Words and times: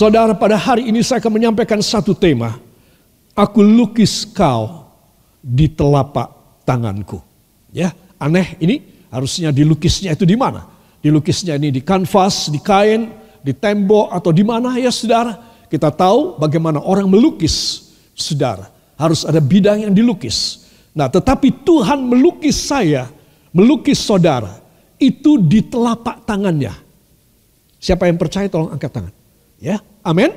Saudara, 0.00 0.32
pada 0.32 0.56
hari 0.56 0.88
ini 0.88 1.04
saya 1.04 1.20
akan 1.20 1.36
menyampaikan 1.36 1.76
satu 1.84 2.16
tema. 2.16 2.56
Aku 3.36 3.60
lukis 3.60 4.24
kau 4.24 4.88
di 5.44 5.68
telapak 5.68 6.32
tanganku. 6.64 7.20
Ya, 7.68 7.92
aneh 8.16 8.56
ini 8.64 8.80
harusnya 9.12 9.52
dilukisnya 9.52 10.16
itu 10.16 10.24
di 10.24 10.40
mana? 10.40 10.64
Dilukisnya 11.04 11.60
ini 11.60 11.68
di 11.68 11.84
kanvas, 11.84 12.48
di 12.48 12.56
kain, 12.64 13.12
di 13.44 13.52
tembok 13.52 14.08
atau 14.08 14.32
di 14.32 14.40
mana 14.40 14.80
ya 14.80 14.88
saudara? 14.88 15.36
Kita 15.68 15.92
tahu 15.92 16.40
bagaimana 16.40 16.80
orang 16.80 17.04
melukis, 17.04 17.92
saudara. 18.16 18.72
Harus 18.96 19.28
ada 19.28 19.36
bidang 19.36 19.84
yang 19.84 19.92
dilukis. 19.92 20.64
Nah, 20.96 21.12
tetapi 21.12 21.60
Tuhan 21.60 22.08
melukis 22.08 22.56
saya, 22.56 23.12
melukis 23.52 24.00
saudara, 24.00 24.64
itu 24.96 25.36
di 25.36 25.60
telapak 25.60 26.24
tangannya. 26.24 26.72
Siapa 27.76 28.08
yang 28.08 28.16
percaya 28.16 28.48
tolong 28.48 28.72
angkat 28.72 28.96
tangan. 28.96 29.19
Ya, 29.60 29.84
amin. 30.00 30.32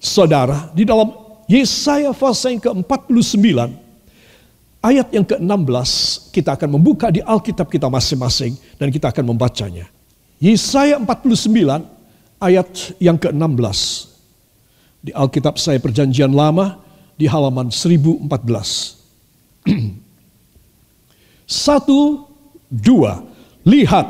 Saudara, 0.00 0.72
di 0.72 0.88
dalam 0.88 1.12
Yesaya 1.44 2.10
pasal 2.16 2.56
yang 2.56 2.62
ke-49 2.64 3.44
ayat 4.80 5.06
yang 5.12 5.28
ke-16 5.28 5.90
kita 6.32 6.56
akan 6.56 6.80
membuka 6.80 7.12
di 7.12 7.20
Alkitab 7.22 7.68
kita 7.70 7.86
masing-masing 7.86 8.56
dan 8.80 8.88
kita 8.88 9.12
akan 9.12 9.36
membacanya. 9.36 9.86
Yesaya 10.40 10.96
49 10.98 11.84
ayat 12.40 12.68
yang 12.96 13.20
ke-16. 13.20 13.78
Di 15.04 15.12
Alkitab 15.14 15.60
saya 15.60 15.78
perjanjian 15.78 16.32
lama 16.32 16.80
di 17.14 17.28
halaman 17.28 17.70
1014. 17.70 18.26
Satu, 21.46 22.26
dua. 22.66 23.22
Lihat, 23.62 24.06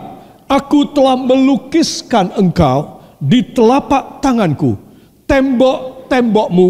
aku 0.48 0.88
telah 0.96 1.20
melukiskan 1.20 2.32
engkau 2.32 2.95
di 3.26 3.42
telapak 3.50 4.22
tanganku. 4.22 4.78
Tembok-tembokmu 5.26 6.68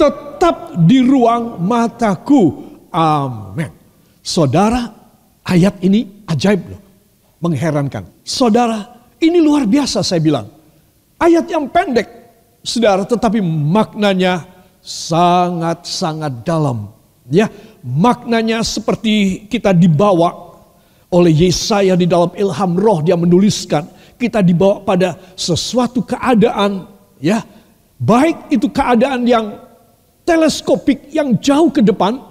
tetap 0.00 0.80
di 0.88 1.04
ruang 1.04 1.60
mataku. 1.60 2.64
Amin. 2.88 3.68
Saudara, 4.24 4.88
ayat 5.44 5.76
ini 5.84 6.24
ajaib 6.24 6.60
loh. 6.72 6.80
Mengherankan. 7.44 8.08
Saudara, 8.24 9.12
ini 9.20 9.38
luar 9.44 9.68
biasa 9.68 10.00
saya 10.00 10.18
bilang. 10.24 10.48
Ayat 11.20 11.50
yang 11.50 11.68
pendek, 11.68 12.08
saudara, 12.62 13.04
tetapi 13.04 13.42
maknanya 13.44 14.46
sangat-sangat 14.80 16.46
dalam. 16.46 16.94
Ya, 17.28 17.52
maknanya 17.84 18.64
seperti 18.64 19.44
kita 19.50 19.76
dibawa 19.76 20.48
oleh 21.12 21.32
Yesaya 21.48 21.96
di 21.96 22.08
dalam 22.08 22.32
ilham 22.36 22.72
roh 22.76 23.00
dia 23.04 23.16
menuliskan 23.16 23.84
kita 24.18 24.42
dibawa 24.42 24.82
pada 24.82 25.14
sesuatu 25.38 26.02
keadaan 26.02 26.90
ya. 27.22 27.46
Baik 27.98 28.50
itu 28.54 28.70
keadaan 28.70 29.26
yang 29.26 29.58
teleskopik 30.22 31.10
yang 31.10 31.34
jauh 31.38 31.70
ke 31.70 31.82
depan 31.82 32.22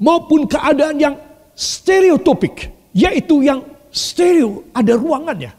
maupun 0.00 0.48
keadaan 0.48 0.96
yang 0.96 1.14
stereotopik 1.52 2.72
yaitu 2.96 3.44
yang 3.44 3.60
stereo 3.92 4.64
ada 4.72 4.96
ruangannya. 4.96 5.52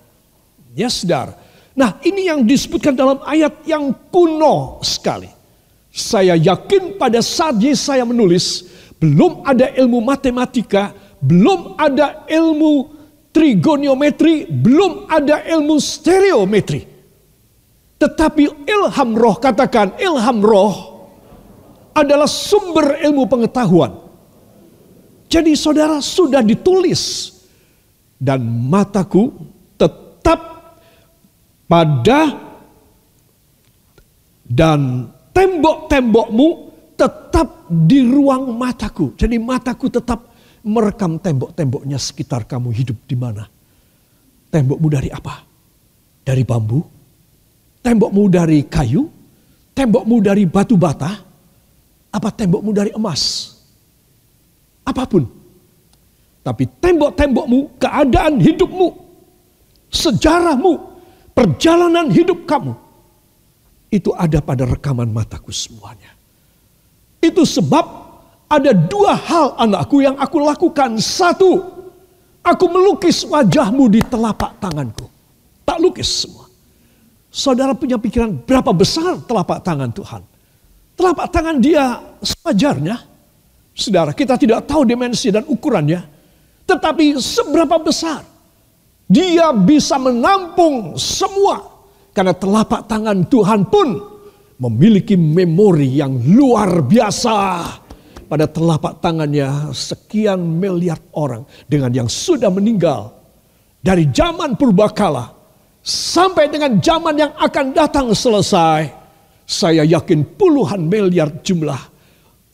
Ya 0.73 0.87
saudara 0.87 1.37
nah 1.71 1.97
ini 2.03 2.27
yang 2.29 2.41
disebutkan 2.45 2.93
dalam 2.97 3.21
ayat 3.25 3.65
yang 3.65 3.93
kuno 4.13 4.81
sekali. 4.85 5.29
Saya 5.91 6.39
yakin 6.39 6.95
pada 6.95 7.19
saat 7.19 7.59
Yesaya 7.59 8.07
menulis 8.07 8.63
belum 8.95 9.43
ada 9.43 9.67
ilmu 9.75 9.99
matematika 9.99 10.95
belum 11.21 11.77
ada 11.77 12.25
ilmu 12.25 13.00
trigoniometri, 13.31 14.47
belum 14.47 15.07
ada 15.07 15.43
ilmu 15.43 15.79
stereometri. 15.79 16.87
Tetapi 17.97 18.67
ilham 18.67 19.09
roh, 19.15 19.35
katakan 19.39 19.95
ilham 19.99 20.39
roh 20.43 20.73
adalah 21.95 22.27
sumber 22.27 22.99
ilmu 23.03 23.27
pengetahuan. 23.27 23.91
Jadi 25.31 25.55
saudara 25.55 26.03
sudah 26.03 26.43
ditulis 26.43 27.31
dan 28.19 28.43
mataku 28.43 29.31
tetap 29.79 30.39
pada 31.71 32.35
dan 34.43 35.07
tembok-tembokmu 35.31 36.47
tetap 36.99 37.71
di 37.71 38.03
ruang 38.03 38.51
mataku. 38.59 39.15
Jadi 39.15 39.39
mataku 39.39 39.87
tetap 39.87 40.30
merekam 40.61 41.17
tembok-temboknya 41.17 41.97
sekitar 41.97 42.45
kamu 42.45 42.69
hidup 42.73 42.97
di 43.05 43.15
mana. 43.17 43.45
Tembokmu 44.51 44.87
dari 44.91 45.09
apa? 45.09 45.41
Dari 46.21 46.43
bambu? 46.45 46.79
Tembokmu 47.81 48.23
dari 48.29 48.67
kayu? 48.67 49.09
Tembokmu 49.73 50.21
dari 50.21 50.43
batu 50.45 50.75
bata? 50.77 51.09
Apa 52.11 52.29
tembokmu 52.29 52.71
dari 52.75 52.91
emas? 52.93 53.55
Apa 54.83 55.07
pun. 55.07 55.23
Tapi 56.41 56.65
tembok-tembokmu, 56.81 57.77
keadaan 57.77 58.41
hidupmu, 58.41 58.87
sejarahmu, 59.93 60.73
perjalanan 61.37 62.09
hidup 62.09 62.49
kamu, 62.49 62.73
itu 63.93 64.09
ada 64.17 64.41
pada 64.41 64.65
rekaman 64.65 65.13
mataku 65.13 65.53
semuanya. 65.53 66.17
Itu 67.21 67.45
sebab 67.45 68.10
ada 68.51 68.75
dua 68.75 69.15
hal 69.15 69.55
anakku 69.55 70.03
yang 70.03 70.19
aku 70.19 70.43
lakukan. 70.43 70.99
Satu, 70.99 71.63
aku 72.43 72.65
melukis 72.67 73.23
wajahmu 73.23 73.87
di 73.87 74.03
telapak 74.03 74.59
tanganku. 74.59 75.07
Tak 75.63 75.79
lukis 75.79 76.27
semua. 76.27 76.51
Saudara 77.31 77.71
punya 77.71 77.95
pikiran 77.95 78.43
berapa 78.43 78.75
besar 78.75 79.23
telapak 79.23 79.63
tangan 79.63 79.87
Tuhan. 79.95 80.21
Telapak 80.99 81.31
tangan 81.31 81.63
dia 81.63 82.03
sewajarnya. 82.19 82.99
Saudara, 83.71 84.11
kita 84.11 84.35
tidak 84.35 84.67
tahu 84.67 84.83
dimensi 84.83 85.31
dan 85.31 85.47
ukurannya. 85.47 86.03
Tetapi 86.67 87.15
seberapa 87.23 87.79
besar. 87.79 88.27
Dia 89.07 89.55
bisa 89.55 89.95
menampung 89.95 90.99
semua. 90.99 91.71
Karena 92.11 92.35
telapak 92.35 92.91
tangan 92.91 93.23
Tuhan 93.31 93.63
pun 93.71 93.95
memiliki 94.59 95.15
memori 95.15 96.03
yang 96.03 96.19
luar 96.35 96.83
biasa 96.83 97.35
pada 98.31 98.47
telapak 98.47 99.03
tangannya 99.03 99.75
sekian 99.75 100.39
miliar 100.39 100.95
orang 101.11 101.43
dengan 101.67 101.91
yang 101.91 102.07
sudah 102.07 102.47
meninggal 102.47 103.11
dari 103.83 104.07
zaman 104.07 104.55
purbakala 104.55 105.35
sampai 105.83 106.47
dengan 106.47 106.79
zaman 106.79 107.19
yang 107.19 107.35
akan 107.35 107.75
datang 107.75 108.07
selesai. 108.15 109.03
Saya 109.43 109.83
yakin 109.83 110.39
puluhan 110.39 110.87
miliar 110.87 111.43
jumlah 111.43 111.91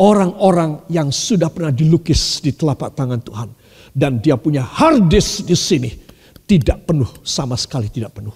orang-orang 0.01 0.81
yang 0.89 1.13
sudah 1.13 1.53
pernah 1.53 1.69
dilukis 1.69 2.41
di 2.41 2.57
telapak 2.57 2.97
tangan 2.97 3.21
Tuhan 3.21 3.49
dan 3.93 4.17
dia 4.17 4.33
punya 4.33 4.65
hard 4.65 5.05
disk 5.05 5.45
di 5.45 5.53
sini 5.53 5.93
tidak 6.49 6.89
penuh 6.89 7.21
sama 7.21 7.53
sekali 7.53 7.85
tidak 7.93 8.17
penuh. 8.17 8.33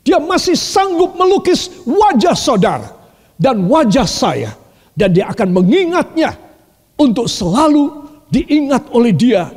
Dia 0.00 0.16
masih 0.16 0.56
sanggup 0.56 1.20
melukis 1.20 1.68
wajah 1.84 2.32
saudara 2.32 2.96
dan 3.36 3.68
wajah 3.68 4.08
saya 4.08 4.56
dan 4.96 5.12
dia 5.12 5.28
akan 5.28 5.52
mengingatnya 5.52 6.47
untuk 6.98 7.30
selalu 7.30 8.04
diingat 8.28 8.90
oleh 8.92 9.14
dia 9.14 9.48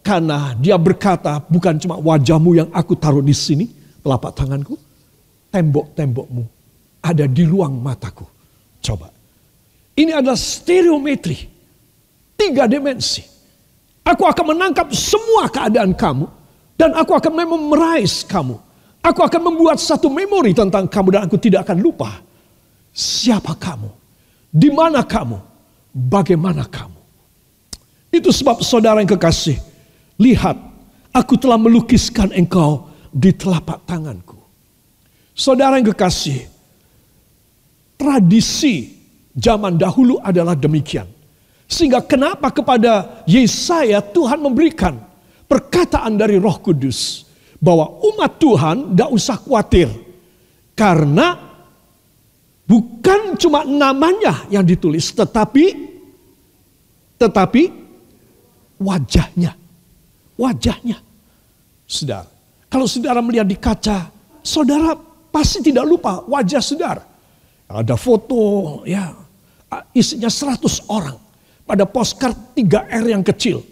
karena 0.00 0.54
dia 0.56 0.78
berkata 0.78 1.42
bukan 1.44 1.76
cuma 1.76 1.98
wajahmu 1.98 2.56
yang 2.56 2.68
aku 2.70 2.94
taruh 2.96 3.20
di 3.20 3.34
sini 3.34 3.66
telapak 4.00 4.32
tanganku 4.32 4.78
tembok-tembokmu 5.50 6.44
ada 7.04 7.28
di 7.28 7.44
ruang 7.44 7.76
mataku. 7.84 8.24
Coba. 8.80 9.12
Ini 9.94 10.16
adalah 10.16 10.40
stereometri. 10.40 11.36
Tiga 12.34 12.64
dimensi. 12.64 13.22
Aku 14.04 14.24
akan 14.24 14.56
menangkap 14.56 14.92
semua 14.92 15.48
keadaan 15.48 15.96
kamu 15.96 16.26
dan 16.76 16.92
aku 16.92 17.16
akan 17.16 17.32
memorais 17.44 18.24
kamu. 18.24 18.56
Aku 19.04 19.20
akan 19.20 19.52
membuat 19.52 19.76
satu 19.80 20.08
memori 20.08 20.56
tentang 20.56 20.88
kamu 20.88 21.08
dan 21.12 21.22
aku 21.28 21.36
tidak 21.36 21.68
akan 21.68 21.78
lupa 21.80 22.24
siapa 22.94 23.52
kamu 23.58 23.90
di 24.48 24.72
mana 24.72 25.04
kamu 25.04 25.36
bagaimana 25.94 26.66
kamu. 26.66 26.98
Itu 28.10 28.34
sebab 28.34 28.60
saudara 28.66 28.98
yang 28.98 29.10
kekasih, 29.14 29.58
lihat 30.18 30.58
aku 31.14 31.38
telah 31.38 31.58
melukiskan 31.58 32.34
engkau 32.34 32.90
di 33.14 33.30
telapak 33.30 33.86
tanganku. 33.86 34.38
Saudara 35.34 35.78
yang 35.78 35.90
kekasih, 35.94 36.46
tradisi 37.98 38.94
zaman 39.34 39.78
dahulu 39.78 40.18
adalah 40.22 40.54
demikian. 40.54 41.06
Sehingga 41.66 42.04
kenapa 42.04 42.54
kepada 42.54 43.24
Yesaya 43.26 43.98
Tuhan 43.98 44.38
memberikan 44.38 44.94
perkataan 45.50 46.14
dari 46.14 46.38
roh 46.38 46.58
kudus. 46.62 47.26
Bahwa 47.58 47.96
umat 48.12 48.36
Tuhan 48.36 48.92
tidak 48.92 49.10
usah 49.10 49.36
khawatir. 49.40 49.88
Karena 50.76 51.53
Bukan 52.64 53.36
cuma 53.36 53.62
namanya 53.68 54.48
yang 54.48 54.64
ditulis, 54.64 55.12
tetapi 55.12 55.92
tetapi 57.20 57.62
wajahnya. 58.80 59.52
Wajahnya. 60.34 60.98
Saudara, 61.84 62.26
kalau 62.66 62.88
saudara 62.88 63.20
melihat 63.22 63.46
di 63.46 63.54
kaca, 63.54 64.10
saudara 64.42 64.98
pasti 65.30 65.62
tidak 65.62 65.84
lupa 65.86 66.24
wajah 66.26 66.58
saudara. 66.64 67.04
Ada 67.70 67.94
foto, 67.94 68.82
ya, 68.88 69.14
isinya 69.94 70.30
100 70.30 70.90
orang. 70.90 71.18
Pada 71.64 71.88
postcard 71.88 72.52
3R 72.52 73.04
yang 73.08 73.24
kecil. 73.24 73.64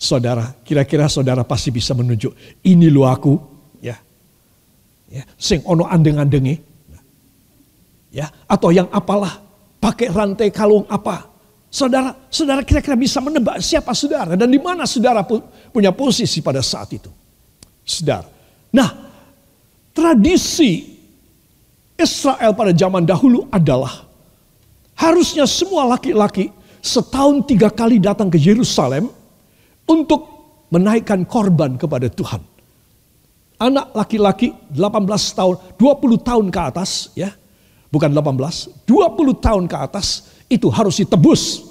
Saudara, 0.00 0.56
kira-kira 0.64 1.08
saudara 1.08 1.44
pasti 1.44 1.72
bisa 1.72 1.92
menunjuk, 1.96 2.32
ini 2.64 2.88
lu 2.88 3.04
aku, 3.04 3.36
ya. 3.80 3.96
Ya, 5.08 5.24
sing 5.36 5.60
ono 5.64 5.84
andeng-andengi. 5.84 6.69
Ya, 8.10 8.26
atau 8.50 8.74
yang 8.74 8.90
apalah, 8.90 9.38
pakai 9.78 10.10
rantai 10.10 10.50
kalung 10.50 10.84
apa. 10.90 11.30
Saudara, 11.70 12.10
saudara 12.26 12.66
kira-kira 12.66 12.98
bisa 12.98 13.22
menebak 13.22 13.62
siapa 13.62 13.94
saudara 13.94 14.34
dan 14.34 14.50
di 14.50 14.58
mana 14.58 14.82
saudara 14.90 15.22
punya 15.70 15.94
posisi 15.94 16.42
pada 16.42 16.58
saat 16.58 16.90
itu. 16.90 17.06
Saudara. 17.86 18.26
Nah, 18.74 18.90
tradisi 19.94 20.98
Israel 21.94 22.58
pada 22.58 22.74
zaman 22.74 23.06
dahulu 23.06 23.46
adalah 23.54 24.02
harusnya 24.98 25.46
semua 25.46 25.86
laki-laki 25.94 26.50
setahun 26.82 27.46
tiga 27.46 27.70
kali 27.70 28.02
datang 28.02 28.32
ke 28.32 28.40
Yerusalem 28.40 29.06
untuk 29.86 30.26
menaikkan 30.74 31.22
korban 31.22 31.76
kepada 31.76 32.10
Tuhan. 32.10 32.42
Anak 33.60 33.92
laki-laki 33.92 34.56
18 34.72 35.36
tahun, 35.36 35.54
20 35.76 36.18
tahun 36.24 36.46
ke 36.48 36.60
atas 36.72 37.12
ya. 37.12 37.30
Bukan 37.90 38.10
18, 38.14 38.86
20 38.86 39.44
tahun 39.44 39.64
ke 39.66 39.76
atas 39.76 40.30
itu 40.46 40.70
harus 40.70 41.02
ditebus. 41.02 41.66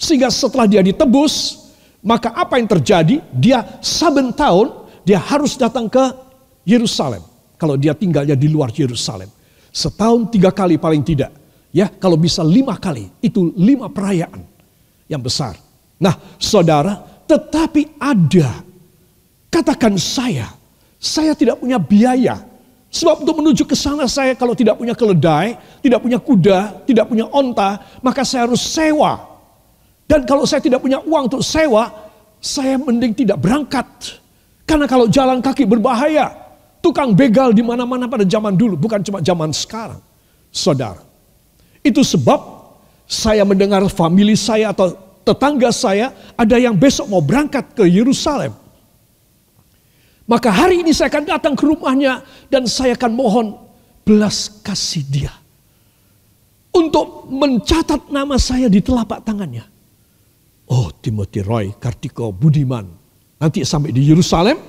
Sehingga 0.00 0.32
setelah 0.32 0.64
dia 0.64 0.80
ditebus, 0.80 1.68
maka 2.00 2.32
apa 2.32 2.56
yang 2.56 2.64
terjadi? 2.64 3.20
Dia 3.36 3.60
saben 3.84 4.32
tahun 4.32 4.88
dia 5.04 5.20
harus 5.20 5.60
datang 5.60 5.88
ke 5.92 6.00
Yerusalem. 6.64 7.20
Kalau 7.60 7.76
dia 7.76 7.92
tinggalnya 7.92 8.38
di 8.38 8.48
luar 8.48 8.72
Yerusalem. 8.72 9.28
Setahun 9.68 10.32
tiga 10.32 10.48
kali 10.48 10.80
paling 10.80 11.04
tidak. 11.04 11.28
Ya, 11.68 11.92
kalau 11.92 12.16
bisa 12.16 12.40
lima 12.40 12.80
kali. 12.80 13.12
Itu 13.20 13.52
lima 13.52 13.92
perayaan 13.92 14.40
yang 15.10 15.20
besar. 15.20 15.60
Nah, 16.00 16.16
saudara, 16.40 16.96
tetapi 17.28 18.00
ada. 18.00 18.64
Katakan 19.52 19.96
saya, 20.00 20.48
saya 20.96 21.36
tidak 21.36 21.60
punya 21.60 21.76
biaya 21.76 22.47
Sebab 22.88 23.20
untuk 23.20 23.36
menuju 23.44 23.68
ke 23.68 23.76
sana 23.76 24.08
saya 24.08 24.32
kalau 24.32 24.56
tidak 24.56 24.80
punya 24.80 24.96
keledai, 24.96 25.60
tidak 25.84 26.00
punya 26.00 26.16
kuda, 26.16 26.88
tidak 26.88 27.04
punya 27.04 27.28
onta, 27.28 27.84
maka 28.00 28.24
saya 28.24 28.48
harus 28.48 28.64
sewa. 28.64 29.28
Dan 30.08 30.24
kalau 30.24 30.48
saya 30.48 30.64
tidak 30.64 30.80
punya 30.80 31.04
uang 31.04 31.28
untuk 31.28 31.44
sewa, 31.44 31.92
saya 32.40 32.80
mending 32.80 33.12
tidak 33.12 33.36
berangkat. 33.44 33.84
Karena 34.64 34.88
kalau 34.88 35.04
jalan 35.04 35.44
kaki 35.44 35.68
berbahaya, 35.68 36.32
tukang 36.80 37.12
begal 37.12 37.52
di 37.52 37.60
mana-mana 37.60 38.08
pada 38.08 38.24
zaman 38.24 38.56
dulu, 38.56 38.80
bukan 38.80 39.04
cuma 39.04 39.20
zaman 39.20 39.52
sekarang. 39.52 40.00
Saudara, 40.48 41.04
itu 41.84 42.00
sebab 42.00 42.40
saya 43.04 43.44
mendengar 43.44 43.84
famili 43.92 44.32
saya 44.32 44.72
atau 44.72 44.96
tetangga 45.28 45.68
saya 45.68 46.08
ada 46.40 46.56
yang 46.56 46.72
besok 46.72 47.04
mau 47.12 47.20
berangkat 47.20 47.76
ke 47.76 47.84
Yerusalem. 47.84 48.56
Maka 50.28 50.52
hari 50.52 50.84
ini 50.84 50.92
saya 50.92 51.08
akan 51.08 51.24
datang 51.24 51.54
ke 51.56 51.64
rumahnya 51.64 52.20
dan 52.52 52.68
saya 52.68 52.92
akan 53.00 53.12
mohon 53.16 53.46
belas 54.04 54.60
kasih 54.60 55.04
dia. 55.08 55.32
Untuk 56.68 57.32
mencatat 57.32 58.12
nama 58.12 58.36
saya 58.36 58.68
di 58.68 58.84
telapak 58.84 59.24
tangannya. 59.24 59.64
Oh 60.68 60.92
Timothy 60.92 61.40
Roy 61.40 61.72
Kartiko 61.80 62.28
Budiman. 62.28 62.84
Nanti 63.40 63.64
sampai 63.64 63.88
di 63.88 64.04
Yerusalem 64.04 64.60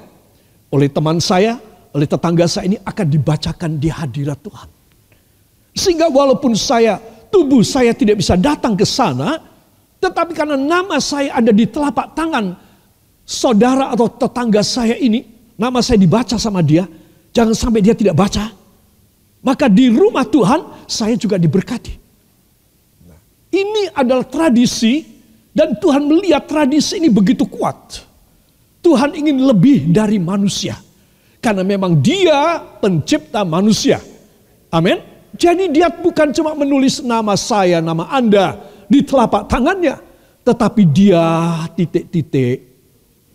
oleh 0.72 0.88
teman 0.88 1.20
saya, 1.20 1.60
oleh 1.92 2.08
tetangga 2.08 2.48
saya 2.48 2.72
ini 2.72 2.78
akan 2.80 3.08
dibacakan 3.10 3.72
di 3.76 3.90
hadirat 3.92 4.40
Tuhan. 4.40 4.70
Sehingga 5.76 6.08
walaupun 6.08 6.56
saya, 6.56 6.98
tubuh 7.28 7.66
saya 7.68 7.92
tidak 7.92 8.22
bisa 8.22 8.40
datang 8.40 8.80
ke 8.80 8.86
sana, 8.88 9.42
tetapi 10.00 10.32
karena 10.32 10.56
nama 10.56 11.02
saya 11.02 11.36
ada 11.36 11.52
di 11.52 11.66
telapak 11.68 12.16
tangan 12.16 12.56
saudara 13.28 13.92
atau 13.92 14.08
tetangga 14.08 14.62
saya 14.62 14.96
ini, 14.98 15.39
nama 15.60 15.84
saya 15.84 16.00
dibaca 16.00 16.40
sama 16.40 16.64
dia, 16.64 16.88
jangan 17.36 17.52
sampai 17.52 17.84
dia 17.84 17.92
tidak 17.92 18.16
baca. 18.16 18.56
Maka 19.44 19.68
di 19.68 19.92
rumah 19.92 20.24
Tuhan 20.24 20.88
saya 20.88 21.20
juga 21.20 21.36
diberkati. 21.36 22.00
Ini 23.50 23.92
adalah 23.92 24.24
tradisi 24.24 25.04
dan 25.52 25.76
Tuhan 25.76 26.06
melihat 26.06 26.46
tradisi 26.48 27.02
ini 27.02 27.10
begitu 27.12 27.44
kuat. 27.50 28.06
Tuhan 28.80 29.12
ingin 29.18 29.44
lebih 29.44 29.92
dari 29.92 30.22
manusia. 30.22 30.78
Karena 31.40 31.64
memang 31.64 31.98
dia 32.00 32.60
pencipta 32.84 33.48
manusia. 33.48 34.00
Amin. 34.70 35.00
Jadi 35.40 35.72
dia 35.72 35.88
bukan 35.88 36.36
cuma 36.36 36.52
menulis 36.52 37.00
nama 37.00 37.34
saya, 37.40 37.80
nama 37.80 38.12
Anda 38.12 38.60
di 38.92 39.00
telapak 39.02 39.48
tangannya. 39.48 39.96
Tetapi 40.44 40.84
dia 40.84 41.24
titik-titik 41.80 42.58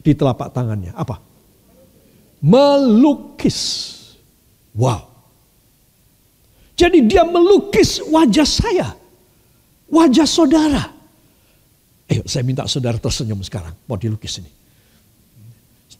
di 0.04 0.12
telapak 0.12 0.52
tangannya. 0.52 0.92
Apa? 0.92 1.23
Melukis. 2.44 3.58
Wow. 4.76 5.08
Jadi 6.76 7.08
dia 7.08 7.24
melukis 7.24 8.04
wajah 8.04 8.44
saya. 8.44 8.88
Wajah 9.88 10.28
saudara. 10.28 10.84
Ayo 12.04 12.20
saya 12.28 12.44
minta 12.44 12.68
saudara 12.68 13.00
tersenyum 13.00 13.40
sekarang. 13.40 13.72
Mau 13.88 13.96
dilukis 13.96 14.44
ini. 14.44 14.50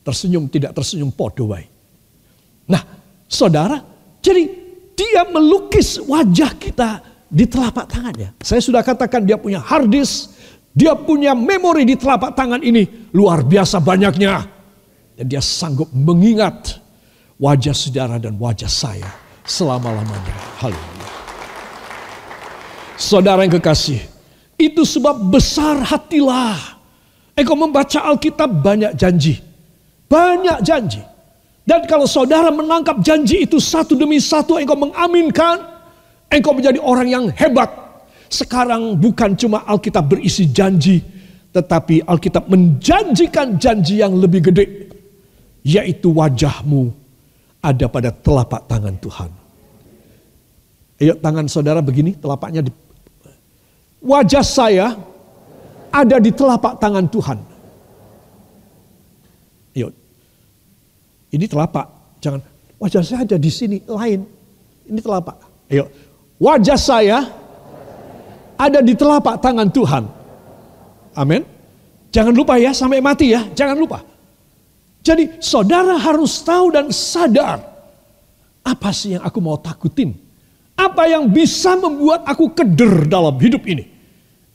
Tersenyum 0.05 0.53
tidak 0.53 0.77
tersenyum 0.77 1.09
podowai. 1.09 1.65
Nah 2.69 2.83
saudara. 3.25 3.81
Jadi 4.21 4.43
dia 4.93 5.25
melukis 5.29 5.97
wajah 6.01 6.53
kita 6.61 7.01
di 7.31 7.49
telapak 7.49 7.89
tangannya. 7.89 8.37
Saya 8.45 8.61
sudah 8.61 8.85
katakan 8.85 9.25
dia 9.25 9.41
punya 9.41 9.65
hard. 9.65 9.89
Dia 10.75 10.99
punya 10.99 11.39
memori 11.39 11.87
di 11.87 11.95
telapak 11.95 12.35
tangan 12.35 12.61
ini. 12.61 13.09
Luar 13.15 13.47
biasa 13.47 13.79
banyaknya. 13.79 14.54
Dan 15.15 15.31
dia 15.31 15.39
sanggup 15.39 15.91
mengingat 15.95 16.83
wajah 17.39 17.75
saudara 17.75 18.19
dan 18.19 18.35
wajah 18.35 18.71
saya 18.71 19.07
selama-lamanya. 19.47 20.35
Haleluya. 20.59 21.11
Saudara 22.99 23.43
yang 23.47 23.55
kekasih, 23.59 24.03
itu 24.59 24.83
sebab 24.83 25.19
besar 25.31 25.83
hatilah. 25.83 26.79
Engkau 27.35 27.59
membaca 27.59 27.99
Alkitab 28.07 28.63
banyak 28.63 28.95
janji. 28.95 29.39
Banyak 30.07 30.63
janji. 30.63 31.03
Dan 31.67 31.87
kalau 31.91 32.07
saudara 32.07 32.55
menangkap 32.55 33.03
janji 33.03 33.43
itu 33.43 33.59
satu 33.59 33.99
demi 33.99 34.23
satu, 34.23 34.59
engkau 34.61 34.79
mengaminkan, 34.79 35.59
engkau 36.31 36.55
menjadi 36.55 36.79
orang 36.79 37.09
yang 37.11 37.25
hebat. 37.35 37.71
Sekarang 38.31 38.95
bukan 38.99 39.35
cuma 39.35 39.67
Alkitab 39.67 40.11
berisi 40.11 40.47
janji, 40.51 41.03
tetapi 41.51 42.07
Alkitab 42.07 42.47
menjanjikan 42.47 43.59
janji 43.59 43.99
yang 43.99 44.15
lebih 44.15 44.51
gede 44.51 44.94
yaitu 45.65 46.13
wajahmu 46.13 46.93
ada 47.65 47.89
pada 47.89 48.13
telapak 48.13 48.69
tangan 48.69 48.95
Tuhan. 49.01 49.31
Ayo 51.01 51.17
tangan 51.19 51.49
saudara 51.49 51.81
begini, 51.81 52.13
telapaknya 52.15 52.61
di 52.61 52.71
wajah 54.05 54.45
saya 54.45 54.93
ada 55.89 56.21
di 56.21 56.31
telapak 56.31 56.77
tangan 56.77 57.09
Tuhan. 57.09 57.39
Ayo. 59.75 59.89
Ini 61.35 61.51
telapak, 61.51 61.89
jangan 62.23 62.45
wajah 62.79 63.01
saya 63.03 63.25
ada 63.25 63.41
di 63.41 63.51
sini 63.51 63.81
lain. 63.89 64.23
Ini 64.85 65.01
telapak. 65.01 65.41
Ayo. 65.73 65.89
Wajah 66.39 66.79
saya 66.79 67.25
ada 68.61 68.85
di 68.85 68.93
telapak 68.93 69.41
tangan 69.41 69.73
Tuhan. 69.73 70.05
Amin. 71.17 71.43
Jangan 72.15 72.31
lupa 72.31 72.55
ya 72.61 72.71
sampai 72.71 73.03
mati 73.03 73.35
ya, 73.35 73.43
jangan 73.57 73.75
lupa. 73.75 74.14
Jadi 75.05 75.37
saudara 75.37 76.01
harus 76.01 76.41
tahu 76.41 76.73
dan 76.73 76.89
sadar 76.89 77.61
apa 78.65 78.89
sih 78.97 79.13
yang 79.15 79.23
aku 79.23 79.39
mau 79.45 79.61
takutin? 79.61 80.17
Apa 80.75 81.05
yang 81.07 81.29
bisa 81.29 81.77
membuat 81.77 82.25
aku 82.25 82.51
keder 82.57 83.05
dalam 83.05 83.37
hidup 83.37 83.63
ini? 83.69 83.85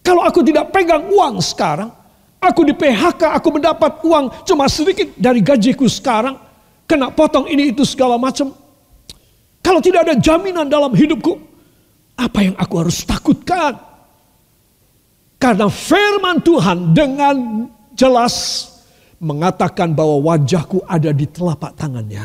Kalau 0.02 0.26
aku 0.26 0.42
tidak 0.42 0.74
pegang 0.74 1.06
uang 1.14 1.38
sekarang, 1.40 1.94
aku 2.42 2.66
di 2.66 2.74
PHK, 2.74 3.38
aku 3.38 3.48
mendapat 3.54 4.02
uang 4.02 4.26
cuma 4.44 4.66
sedikit 4.66 5.14
dari 5.16 5.40
gajiku 5.46 5.86
sekarang, 5.86 6.42
kena 6.90 7.14
potong 7.14 7.46
ini 7.46 7.70
itu 7.70 7.86
segala 7.86 8.18
macam. 8.18 8.50
Kalau 9.62 9.80
tidak 9.80 10.10
ada 10.10 10.18
jaminan 10.18 10.66
dalam 10.66 10.90
hidupku, 10.98 11.38
apa 12.18 12.40
yang 12.42 12.56
aku 12.58 12.74
harus 12.82 13.06
takutkan? 13.06 13.78
Karena 15.38 15.70
firman 15.70 16.42
Tuhan 16.42 16.92
dengan 16.92 17.70
jelas 17.94 18.66
mengatakan 19.20 19.92
bahwa 19.92 20.34
wajahku 20.34 20.84
ada 20.88 21.12
di 21.12 21.28
telapak 21.28 21.76
tangannya. 21.76 22.24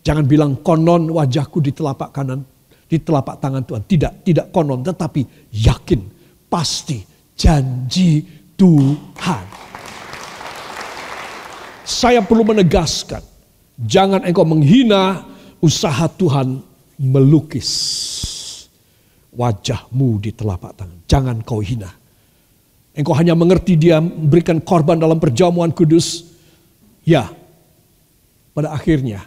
Jangan 0.00 0.24
bilang 0.24 0.52
konon 0.64 1.12
wajahku 1.12 1.60
di 1.60 1.76
telapak 1.76 2.16
kanan, 2.16 2.40
di 2.88 2.96
telapak 2.96 3.36
tangan 3.36 3.62
Tuhan. 3.68 3.84
Tidak, 3.84 4.12
tidak 4.24 4.46
konon, 4.48 4.80
tetapi 4.80 5.52
yakin, 5.52 6.00
pasti, 6.48 7.04
janji 7.36 8.24
Tuhan. 8.56 9.44
Saya 11.84 12.24
perlu 12.24 12.48
menegaskan, 12.48 13.20
jangan 13.84 14.24
engkau 14.24 14.48
menghina 14.48 15.28
usaha 15.60 16.08
Tuhan 16.08 16.64
melukis. 16.96 17.72
wajahmu 19.30 20.18
di 20.18 20.34
telapak 20.34 20.74
tangan. 20.74 20.98
Jangan 21.06 21.36
kau 21.46 21.62
hina. 21.62 21.99
Engkau 22.90 23.14
hanya 23.14 23.38
mengerti 23.38 23.78
dia 23.78 24.02
memberikan 24.02 24.58
korban 24.58 24.98
dalam 24.98 25.22
perjamuan 25.22 25.70
kudus. 25.70 26.26
Ya, 27.06 27.30
pada 28.50 28.74
akhirnya. 28.74 29.24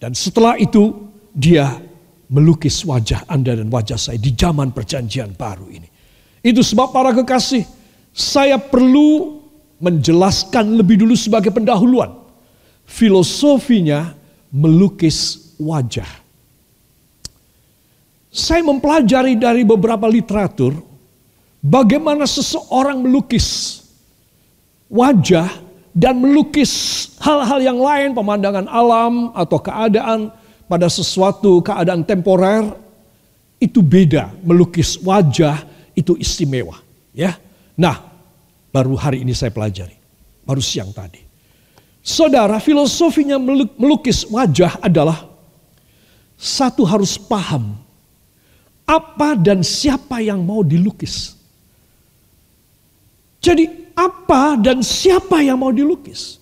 Dan 0.00 0.16
setelah 0.16 0.56
itu 0.56 1.12
dia 1.32 1.80
melukis 2.28 2.82
wajah 2.82 3.28
Anda 3.28 3.56
dan 3.56 3.68
wajah 3.68 4.00
saya 4.00 4.18
di 4.18 4.32
zaman 4.32 4.72
perjanjian 4.72 5.36
baru 5.36 5.68
ini. 5.68 5.88
Itu 6.44 6.60
sebab 6.60 6.92
para 6.92 7.12
kekasih, 7.12 7.64
saya 8.12 8.60
perlu 8.60 9.40
menjelaskan 9.80 10.76
lebih 10.76 11.04
dulu 11.04 11.16
sebagai 11.16 11.52
pendahuluan. 11.52 12.12
Filosofinya 12.84 14.12
melukis 14.52 15.52
wajah. 15.56 16.08
Saya 18.34 18.66
mempelajari 18.66 19.38
dari 19.38 19.62
beberapa 19.62 20.10
literatur 20.10 20.74
bagaimana 21.64 22.28
seseorang 22.28 23.00
melukis 23.00 23.80
wajah 24.92 25.48
dan 25.96 26.20
melukis 26.20 27.08
hal-hal 27.24 27.64
yang 27.64 27.80
lain, 27.80 28.12
pemandangan 28.12 28.68
alam 28.68 29.32
atau 29.32 29.56
keadaan 29.56 30.28
pada 30.68 30.92
sesuatu 30.92 31.64
keadaan 31.64 32.04
temporer 32.04 32.68
itu 33.56 33.80
beda. 33.80 34.28
Melukis 34.44 35.00
wajah 35.00 35.64
itu 35.96 36.12
istimewa, 36.20 36.76
ya. 37.16 37.40
Nah, 37.78 37.96
baru 38.68 38.98
hari 38.98 39.24
ini 39.24 39.32
saya 39.32 39.54
pelajari, 39.54 39.96
baru 40.44 40.60
siang 40.60 40.92
tadi. 40.92 41.22
Saudara, 42.04 42.60
filosofinya 42.60 43.40
melukis 43.80 44.28
wajah 44.28 44.76
adalah 44.84 45.24
satu 46.36 46.84
harus 46.84 47.16
paham 47.16 47.80
apa 48.84 49.32
dan 49.38 49.64
siapa 49.64 50.20
yang 50.20 50.44
mau 50.44 50.60
dilukis. 50.60 51.43
Jadi 53.44 53.92
apa 53.92 54.56
dan 54.56 54.80
siapa 54.80 55.44
yang 55.44 55.60
mau 55.60 55.68
dilukis? 55.68 56.40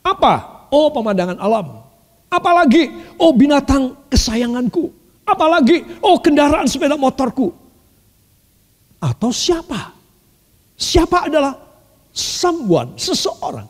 Apa? 0.00 0.64
Oh 0.72 0.88
pemandangan 0.88 1.36
alam. 1.36 1.84
Apalagi, 2.32 2.88
oh 3.20 3.36
binatang 3.36 3.92
kesayanganku. 4.08 4.88
Apalagi, 5.28 5.84
oh 6.00 6.16
kendaraan 6.16 6.64
sepeda 6.64 6.96
motorku. 6.96 7.52
Atau 8.96 9.28
siapa? 9.28 9.92
Siapa 10.72 11.28
adalah 11.28 11.52
someone, 12.16 12.96
seseorang. 12.96 13.68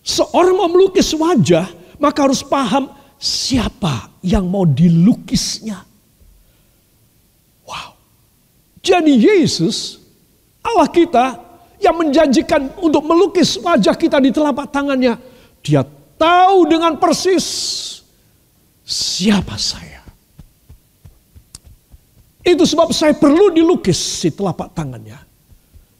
Seorang 0.00 0.56
mau 0.56 0.68
melukis 0.72 1.12
wajah, 1.12 1.68
maka 2.00 2.24
harus 2.24 2.40
paham 2.40 2.88
siapa 3.20 4.08
yang 4.24 4.48
mau 4.48 4.64
dilukisnya. 4.68 5.84
Wow. 7.64 7.96
Jadi 8.84 9.16
Yesus, 9.16 10.03
Allah 10.64 10.88
kita, 10.88 11.44
yang 11.84 12.00
menjanjikan 12.00 12.72
untuk 12.80 13.04
melukis 13.04 13.60
wajah 13.60 13.92
kita 13.92 14.16
di 14.16 14.32
telapak 14.32 14.72
tangannya. 14.72 15.20
Dia 15.60 15.84
tahu 16.16 16.64
dengan 16.64 16.96
persis 16.96 17.44
siapa 18.84 19.60
saya. 19.60 20.00
Itu 22.44 22.68
sebab 22.68 22.92
saya 22.92 23.16
perlu 23.16 23.52
dilukis 23.52 23.96
di 24.20 24.32
telapak 24.32 24.72
tangannya. 24.76 25.16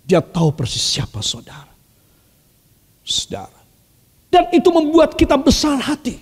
Dia 0.05 0.21
tahu 0.21 0.53
persis 0.53 0.85
siapa 0.85 1.25
saudara. 1.25 1.73
Saudara. 3.05 3.61
Dan 4.29 4.53
itu 4.53 4.69
membuat 4.69 5.17
kita 5.17 5.41
besar 5.41 5.81
hati. 5.81 6.21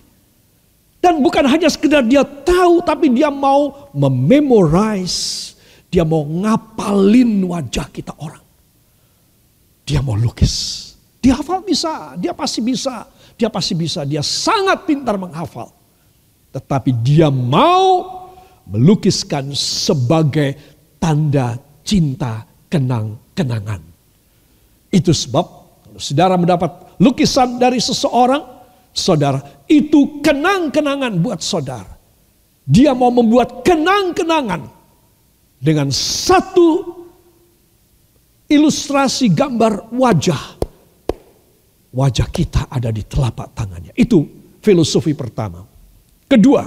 Dan 1.03 1.19
bukan 1.19 1.43
hanya 1.51 1.67
sekedar 1.67 2.07
dia 2.07 2.23
tahu, 2.23 2.79
tapi 2.87 3.11
dia 3.11 3.27
mau 3.27 3.91
mememorize. 3.91 5.52
Dia 5.93 6.09
mau 6.09 6.25
ngapalin 6.25 7.45
wajah 7.53 7.93
kita 7.93 8.17
orang. 8.17 8.41
Dia 9.85 10.01
mau 10.01 10.17
lukis. 10.17 10.89
Dia 11.21 11.37
hafal 11.37 11.61
bisa, 11.61 12.17
dia 12.17 12.33
pasti 12.33 12.65
bisa, 12.65 13.07
dia 13.37 13.53
pasti 13.53 13.77
bisa, 13.77 14.01
dia 14.09 14.25
sangat 14.25 14.89
pintar 14.89 15.21
menghafal. 15.21 15.69
Tetapi 16.51 16.97
dia 17.05 17.29
mau 17.29 18.09
melukiskan 18.73 19.53
sebagai 19.53 20.57
tanda 20.97 21.61
cinta 21.85 22.43
kenang-kenangan. 22.73 23.85
Itu 24.89 25.13
sebab 25.13 25.47
kalau 25.85 26.01
saudara 26.01 26.35
mendapat 26.41 26.97
lukisan 27.05 27.61
dari 27.61 27.79
seseorang, 27.79 28.41
saudara, 28.97 29.45
itu 29.69 30.25
kenang-kenangan 30.25 31.21
buat 31.21 31.45
saudara. 31.45 32.01
Dia 32.65 32.97
mau 32.97 33.13
membuat 33.13 33.61
kenang-kenangan 33.61 34.82
dengan 35.63 35.95
satu 35.95 36.99
ilustrasi 38.51 39.31
gambar 39.31 39.95
wajah. 39.95 40.59
Wajah 41.95 42.29
kita 42.35 42.67
ada 42.67 42.91
di 42.91 43.07
telapak 43.07 43.55
tangannya. 43.55 43.95
Itu 43.95 44.27
filosofi 44.59 45.15
pertama. 45.15 45.63
Kedua, 46.27 46.67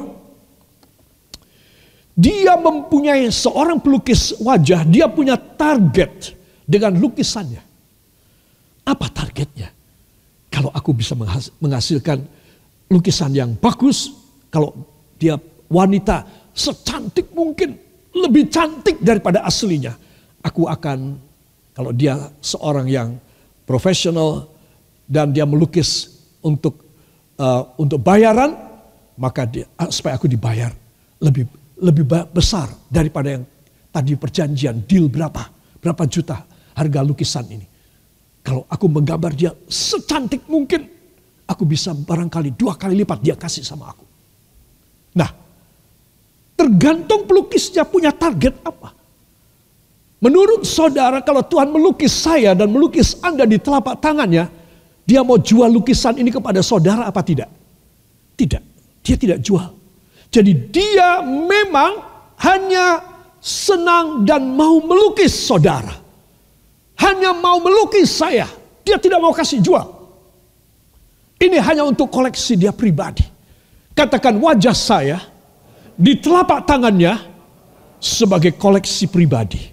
dia 2.15 2.55
mempunyai 2.55 3.27
seorang 3.27 3.83
pelukis 3.83 4.39
wajah, 4.39 4.87
dia 4.87 5.11
punya 5.11 5.35
target 5.35 6.31
dengan 6.63 6.95
lukisannya. 6.95 7.59
Apa 8.87 9.11
targetnya? 9.11 9.73
Kalau 10.47 10.71
aku 10.71 10.95
bisa 10.95 11.17
menghasilkan 11.59 12.23
lukisan 12.87 13.35
yang 13.35 13.57
bagus, 13.59 14.13
kalau 14.47 14.71
dia 15.19 15.35
wanita 15.67 16.23
secantik 16.55 17.33
mungkin, 17.35 17.75
lebih 18.15 18.47
cantik 18.47 19.03
daripada 19.03 19.43
aslinya, 19.43 19.91
aku 20.39 20.71
akan 20.71 21.19
kalau 21.75 21.91
dia 21.91 22.15
seorang 22.39 22.87
yang 22.87 23.19
profesional 23.67 24.47
dan 25.03 25.35
dia 25.35 25.43
melukis 25.43 26.15
untuk 26.39 26.79
uh, 27.35 27.75
untuk 27.75 27.99
bayaran, 27.99 28.55
maka 29.19 29.43
dia, 29.43 29.67
uh, 29.75 29.91
supaya 29.91 30.15
aku 30.15 30.31
dibayar 30.31 30.71
lebih 31.19 31.43
lebih 31.83 32.07
besar 32.31 32.71
daripada 32.87 33.35
yang 33.35 33.43
tadi 33.91 34.15
perjanjian 34.15 34.87
deal 34.87 35.11
berapa 35.11 35.43
berapa 35.83 36.03
juta 36.07 36.47
harga 36.73 36.99
lukisan 37.03 37.45
ini. 37.51 37.67
Kalau 38.45 38.63
aku 38.69 38.85
menggambar 38.87 39.33
dia 39.35 39.51
secantik 39.67 40.45
mungkin, 40.47 40.85
aku 41.49 41.63
bisa 41.65 41.91
barangkali 41.91 42.53
dua 42.55 42.77
kali 42.79 43.03
lipat 43.03 43.19
dia 43.19 43.35
kasih 43.35 43.65
sama 43.65 43.89
aku. 43.91 44.05
Nah, 45.17 45.44
tergantung 46.55 47.27
pelukisnya 47.27 47.83
punya 47.83 48.15
target 48.15 48.55
apa. 48.63 48.95
Menurut 50.23 50.65
saudara 50.65 51.21
kalau 51.21 51.45
Tuhan 51.45 51.69
melukis 51.69 52.09
saya 52.09 52.55
dan 52.57 52.71
melukis 52.71 53.19
Anda 53.21 53.45
di 53.45 53.59
telapak 53.61 53.99
tangannya, 54.01 54.49
dia 55.05 55.21
mau 55.21 55.37
jual 55.37 55.69
lukisan 55.69 56.17
ini 56.17 56.33
kepada 56.33 56.65
saudara 56.65 57.05
apa 57.05 57.21
tidak? 57.21 57.51
Tidak, 58.33 58.63
dia 59.05 59.15
tidak 59.19 59.39
jual. 59.43 59.69
Jadi 60.33 60.51
dia 60.73 61.21
memang 61.21 62.01
hanya 62.41 63.05
senang 63.37 64.25
dan 64.25 64.49
mau 64.55 64.81
melukis 64.81 65.31
saudara. 65.31 65.93
Hanya 66.95 67.35
mau 67.35 67.59
melukis 67.59 68.09
saya, 68.09 68.47
dia 68.81 68.97
tidak 68.97 69.19
mau 69.21 69.35
kasih 69.35 69.61
jual. 69.61 69.85
Ini 71.35 71.59
hanya 71.59 71.83
untuk 71.83 72.07
koleksi 72.09 72.55
dia 72.55 72.71
pribadi. 72.71 73.21
Katakan 73.93 74.39
wajah 74.39 74.73
saya 74.75 75.19
di 75.95 76.19
telapak 76.19 76.67
tangannya 76.67 77.15
sebagai 77.99 78.53
koleksi 78.59 79.07
pribadi. 79.07 79.63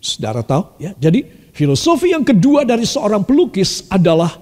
Saudara 0.00 0.44
tahu 0.44 0.80
ya. 0.80 0.92
Jadi 0.96 1.52
filosofi 1.52 2.12
yang 2.12 2.24
kedua 2.24 2.64
dari 2.64 2.84
seorang 2.84 3.24
pelukis 3.24 3.88
adalah 3.88 4.32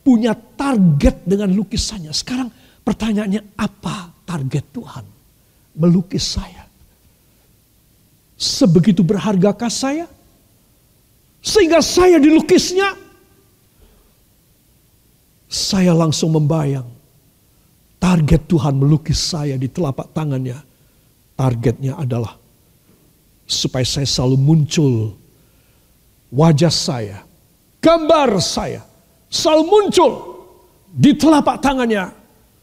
punya 0.00 0.32
target 0.32 1.24
dengan 1.24 1.52
lukisannya. 1.52 2.12
Sekarang 2.12 2.48
pertanyaannya 2.84 3.56
apa 3.56 4.24
target 4.24 4.64
Tuhan 4.72 5.04
melukis 5.76 6.24
saya? 6.36 6.64
Sebegitu 8.40 9.04
berhargakah 9.04 9.68
saya? 9.68 10.08
Sehingga 11.40 11.80
saya 11.80 12.20
dilukisnya 12.20 12.96
saya 15.50 15.92
langsung 15.96 16.32
membayang 16.36 16.99
target 18.00 18.48
Tuhan 18.48 18.80
melukis 18.80 19.20
saya 19.20 19.60
di 19.60 19.68
telapak 19.68 20.10
tangannya. 20.16 20.56
Targetnya 21.36 21.96
adalah 21.96 22.36
supaya 23.48 23.84
saya 23.84 24.04
selalu 24.04 24.36
muncul 24.36 24.94
wajah 26.28 26.72
saya, 26.72 27.24
gambar 27.80 28.36
saya 28.44 28.84
selalu 29.30 29.64
muncul 29.66 30.12
di 30.90 31.16
telapak 31.16 31.62
tangannya 31.62 32.12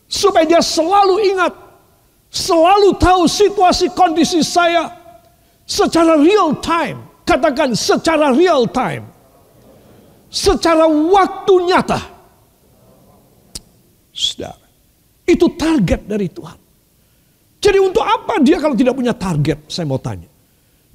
supaya 0.05 0.45
dia 0.45 0.61
selalu 0.61 1.35
ingat, 1.35 1.53
selalu 2.29 2.95
tahu 3.01 3.25
situasi 3.25 3.91
kondisi 3.97 4.43
saya 4.43 4.91
secara 5.67 6.19
real 6.19 6.55
time. 6.59 7.07
Katakan 7.27 7.75
secara 7.75 8.31
real 8.31 8.71
time. 8.71 9.03
Secara 10.31 10.87
waktu 10.87 11.53
nyata. 11.67 11.99
Saudara, 14.15 14.66
itu 15.27 15.51
target 15.59 16.07
dari 16.07 16.31
Tuhan. 16.31 16.59
Jadi 17.59 17.77
untuk 17.83 18.05
apa 18.07 18.39
dia 18.39 18.63
kalau 18.63 18.79
tidak 18.79 18.95
punya 18.95 19.11
target? 19.11 19.67
Saya 19.67 19.83
mau 19.83 19.99
tanya. 19.99 20.31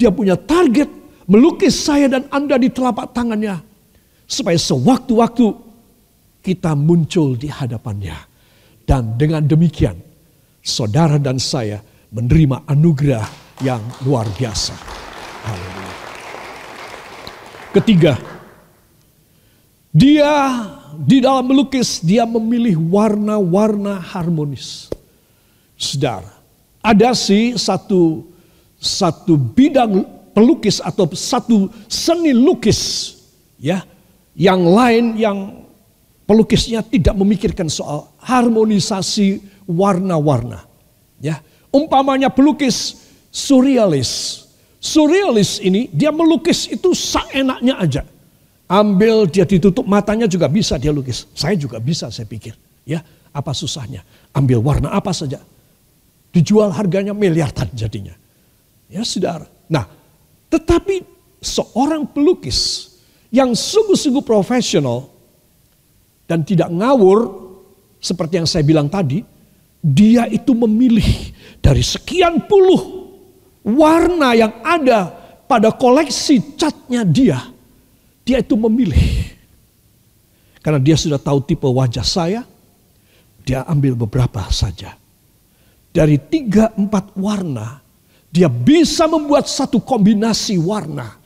Dia 0.00 0.08
punya 0.08 0.40
target 0.40 0.88
melukis 1.28 1.76
saya 1.76 2.08
dan 2.08 2.24
Anda 2.32 2.56
di 2.56 2.72
telapak 2.72 3.12
tangannya. 3.12 3.60
Supaya 4.24 4.56
sewaktu-waktu 4.56 5.46
kita 6.40 6.72
muncul 6.72 7.36
di 7.36 7.52
hadapannya. 7.52 8.16
Dan 8.88 9.20
dengan 9.20 9.44
demikian 9.44 9.94
saudara 10.64 11.20
dan 11.20 11.36
saya 11.36 11.84
menerima 12.08 12.64
anugerah 12.64 13.28
yang 13.60 13.84
luar 14.08 14.24
biasa. 14.32 14.74
Haleluya. 15.44 15.94
Ketiga, 17.72 18.12
dia 19.92 20.32
di 20.96 21.24
dalam 21.24 21.48
melukis 21.48 22.04
dia 22.04 22.28
memilih 22.28 22.76
warna-warna 22.76 23.96
harmonis. 24.00 24.92
Saudara, 25.76 26.28
ada 26.84 27.16
sih 27.16 27.56
satu 27.56 28.28
satu 28.76 29.34
bidang 29.38 30.04
pelukis 30.36 30.78
atau 30.82 31.08
satu 31.14 31.70
seni 31.86 32.34
lukis 32.34 33.14
ya 33.58 33.82
yang 34.34 34.62
lain 34.62 35.16
yang 35.18 35.38
pelukisnya 36.28 36.82
tidak 36.84 37.14
memikirkan 37.16 37.66
soal 37.66 38.12
harmonisasi 38.20 39.40
warna-warna 39.66 40.62
ya. 41.18 41.40
Umpamanya 41.72 42.28
pelukis 42.28 43.00
surrealis. 43.32 44.44
Surrealis 44.76 45.56
ini 45.62 45.88
dia 45.88 46.12
melukis 46.12 46.68
itu 46.68 46.92
seenaknya 46.92 47.80
aja 47.80 48.02
ambil 48.72 49.28
dia 49.28 49.44
ditutup 49.44 49.84
matanya 49.84 50.24
juga 50.24 50.48
bisa 50.48 50.80
dia 50.80 50.88
lukis 50.88 51.28
saya 51.36 51.52
juga 51.60 51.76
bisa 51.76 52.08
saya 52.08 52.24
pikir 52.24 52.56
ya 52.88 53.04
apa 53.28 53.52
susahnya 53.52 54.00
ambil 54.32 54.64
warna 54.64 54.88
apa 54.88 55.12
saja 55.12 55.36
Dijual 56.32 56.72
harganya 56.72 57.12
miliaran 57.12 57.68
jadinya. 57.76 58.16
Ya 58.88 59.04
saudara. 59.04 59.44
Nah, 59.68 59.84
tetapi 60.48 61.04
seorang 61.44 62.08
pelukis 62.08 62.88
yang 63.28 63.52
sungguh-sungguh 63.52 64.24
profesional 64.24 65.12
dan 66.24 66.40
tidak 66.40 66.72
ngawur 66.72 67.52
seperti 68.00 68.40
yang 68.40 68.48
saya 68.48 68.64
bilang 68.64 68.88
tadi, 68.88 69.20
dia 69.84 70.24
itu 70.32 70.56
memilih 70.56 71.36
dari 71.60 71.84
sekian 71.84 72.48
puluh 72.48 73.12
warna 73.60 74.32
yang 74.32 74.56
ada 74.64 75.12
pada 75.44 75.68
koleksi 75.68 76.56
catnya 76.56 77.04
dia. 77.04 77.51
Dia 78.22 78.40
itu 78.40 78.54
memilih. 78.54 79.34
Karena 80.62 80.78
dia 80.78 80.94
sudah 80.94 81.18
tahu 81.18 81.42
tipe 81.42 81.66
wajah 81.66 82.06
saya, 82.06 82.46
dia 83.42 83.66
ambil 83.66 83.98
beberapa 83.98 84.46
saja 84.54 85.02
dari 85.92 86.16
tiga 86.16 86.72
empat 86.72 87.12
warna, 87.20 87.84
dia 88.32 88.48
bisa 88.48 89.04
membuat 89.04 89.44
satu 89.44 89.84
kombinasi 89.84 90.56
warna 90.56 91.20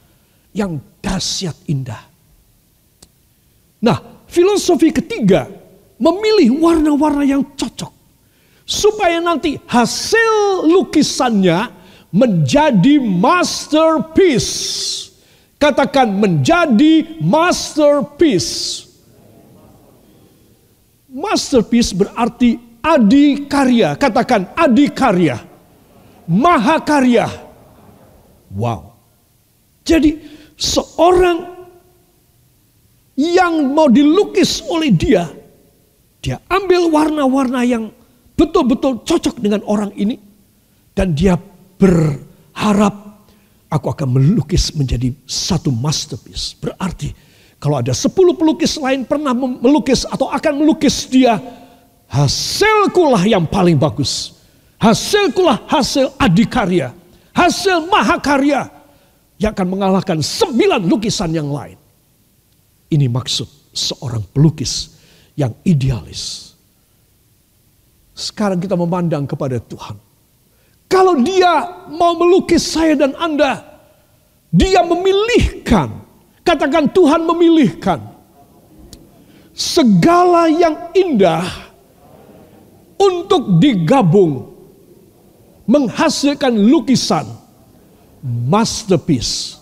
yang 0.51 0.83
dahsyat 0.99 1.55
indah. 1.71 2.03
Nah, 3.79 4.27
filosofi 4.27 4.91
ketiga 4.91 5.47
memilih 6.03 6.59
warna-warna 6.59 7.23
yang 7.23 7.47
cocok 7.55 7.95
supaya 8.67 9.23
nanti 9.23 9.55
hasil 9.71 10.67
lukisannya 10.67 11.71
menjadi 12.11 12.99
masterpiece. 12.99 15.06
Katakan 15.57 16.13
menjadi 16.13 17.17
masterpiece. 17.25 18.85
Masterpiece 21.09 21.97
berarti 21.97 22.61
adikarya. 22.85 23.97
Katakan 23.97 24.53
adikarya. 24.53 25.41
Mahakarya. 26.29 27.27
Wow. 28.53 28.93
Jadi 29.81 30.21
seorang 30.61 31.57
yang 33.17 33.73
mau 33.73 33.89
dilukis 33.89 34.61
oleh 34.69 34.93
dia. 34.93 35.25
Dia 36.21 36.37
ambil 36.53 36.93
warna-warna 36.93 37.65
yang 37.65 37.89
betul-betul 38.37 39.01
cocok 39.09 39.41
dengan 39.41 39.65
orang 39.65 39.95
ini. 39.97 40.21
Dan 40.93 41.17
dia 41.17 41.41
berharap 41.81 43.06
aku 43.77 43.93
akan 43.93 44.17
melukis 44.17 44.73
menjadi 44.73 45.13
satu 45.29 45.69
masterpiece. 45.69 46.57
Berarti 46.57 47.13
kalau 47.61 47.81
ada 47.81 47.93
sepuluh 47.93 48.33
pelukis 48.33 48.81
lain 48.81 49.05
pernah 49.05 49.37
melukis 49.37 50.09
atau 50.09 50.33
akan 50.33 50.65
melukis 50.65 51.05
dia 51.07 51.37
hasilkulah 52.09 53.23
yang 53.29 53.45
paling 53.45 53.77
bagus. 53.77 54.41
Hasilkulah 54.81 55.69
hasil 55.69 56.13
adikarya. 56.17 56.93
Hasil 57.37 57.85
mahakarya 57.93 58.73
yang 59.37 59.53
akan 59.53 59.69
mengalahkan 59.69 60.19
sembilan 60.25 60.81
lukisan 60.89 61.37
yang 61.37 61.53
lain. 61.53 61.77
Ini 62.89 63.13
maksud 63.13 63.77
seorang 63.77 64.25
pelukis 64.33 64.97
yang 65.37 65.53
idealis. 65.69 66.57
Sekarang 68.17 68.57
kita 68.57 68.73
memandang 68.73 69.29
kepada 69.29 69.61
Tuhan. 69.61 70.01
Kalau 70.87 71.19
dia 71.19 71.87
mau 71.91 72.15
melukis 72.15 72.63
saya 72.63 72.95
dan 72.95 73.13
Anda, 73.19 73.63
dia 74.55 74.87
memilihkan. 74.87 75.91
Katakan 76.47 76.95
Tuhan 76.95 77.27
memilihkan. 77.27 77.99
Segala 79.57 80.47
yang 80.53 80.93
indah 80.95 81.43
untuk 83.01 83.59
digabung 83.59 84.53
menghasilkan 85.67 86.55
lukisan 86.55 87.27
masterpiece. 88.23 89.59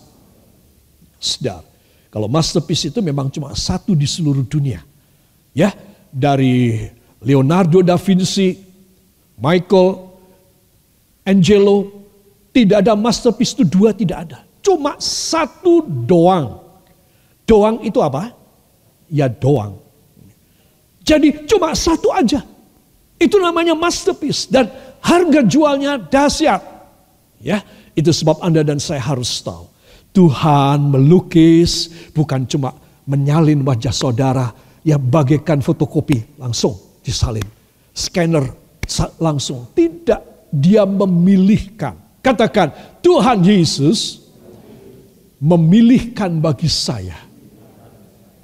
Sedar. 1.16 1.64
Kalau 2.12 2.28
masterpiece 2.30 2.92
itu 2.92 3.00
memang 3.00 3.32
cuma 3.32 3.56
satu 3.56 3.96
di 3.96 4.04
seluruh 4.04 4.44
dunia. 4.44 4.84
Ya, 5.56 5.72
dari 6.12 6.86
Leonardo 7.18 7.82
da 7.82 7.98
Vinci, 7.98 8.54
Michael 9.34 10.13
Angelo, 11.24 11.88
tidak 12.52 12.84
ada 12.84 12.92
masterpiece 12.94 13.56
itu 13.56 13.64
dua 13.64 13.96
tidak 13.96 14.28
ada. 14.28 14.38
Cuma 14.64 14.96
satu 15.00 15.84
doang. 15.84 16.60
Doang 17.44 17.80
itu 17.84 18.00
apa? 18.00 18.32
Ya 19.08 19.28
doang. 19.28 19.80
Jadi 21.04 21.44
cuma 21.44 21.76
satu 21.76 22.08
aja. 22.12 22.40
Itu 23.20 23.36
namanya 23.36 23.76
masterpiece 23.76 24.48
dan 24.48 24.72
harga 25.04 25.44
jualnya 25.44 26.00
dahsyat. 26.00 26.60
Ya, 27.44 27.60
itu 27.92 28.08
sebab 28.08 28.40
Anda 28.40 28.64
dan 28.64 28.80
saya 28.80 29.04
harus 29.04 29.28
tahu. 29.44 29.68
Tuhan 30.16 30.94
melukis 30.94 31.92
bukan 32.16 32.48
cuma 32.48 32.72
menyalin 33.04 33.60
wajah 33.66 33.92
saudara 33.92 34.48
ya 34.80 34.96
bagaikan 34.96 35.60
fotokopi 35.60 36.40
langsung 36.40 36.78
disalin. 37.04 37.44
Scanner 37.92 38.48
langsung. 39.20 39.68
Tidak, 39.76 40.20
dia 40.54 40.86
memilihkan. 40.86 41.98
Katakan, 42.22 42.72
Tuhan 43.02 43.44
Yesus 43.44 44.24
memilihkan 45.42 46.40
bagi 46.40 46.70
saya 46.70 47.24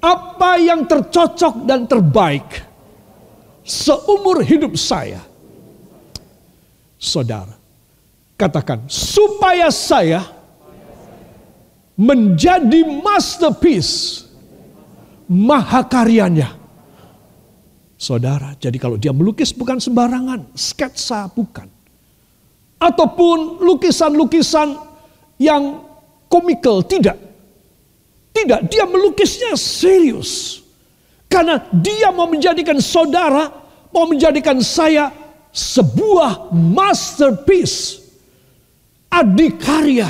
apa 0.01 0.57
yang 0.57 0.88
tercocok 0.88 1.68
dan 1.68 1.85
terbaik 1.85 2.64
seumur 3.61 4.40
hidup 4.40 4.75
saya. 4.75 5.20
Saudara, 7.01 7.57
katakan 8.37 8.85
supaya 8.88 9.73
saya 9.73 10.25
menjadi 11.96 12.85
masterpiece 13.01 14.25
mahakaryanya. 15.29 16.57
Saudara, 18.01 18.57
jadi 18.57 18.77
kalau 18.81 18.96
dia 18.96 19.12
melukis 19.12 19.53
bukan 19.53 19.77
sembarangan, 19.77 20.57
sketsa 20.57 21.29
bukan. 21.33 21.68
Ataupun 22.81 23.61
lukisan-lukisan 23.61 24.73
yang 25.37 25.85
komikal, 26.33 26.81
tidak. 26.81 27.21
Tidak, 28.33 28.61
dia 28.73 28.88
melukisnya 28.88 29.53
serius. 29.53 30.64
Karena 31.29 31.61
dia 31.71 32.09
mau 32.11 32.27
menjadikan 32.27 32.81
saudara, 32.81 33.53
mau 33.93 34.09
menjadikan 34.09 34.59
saya 34.64 35.12
sebuah 35.53 36.51
masterpiece. 36.51 38.01
Adikarya. 39.11 40.09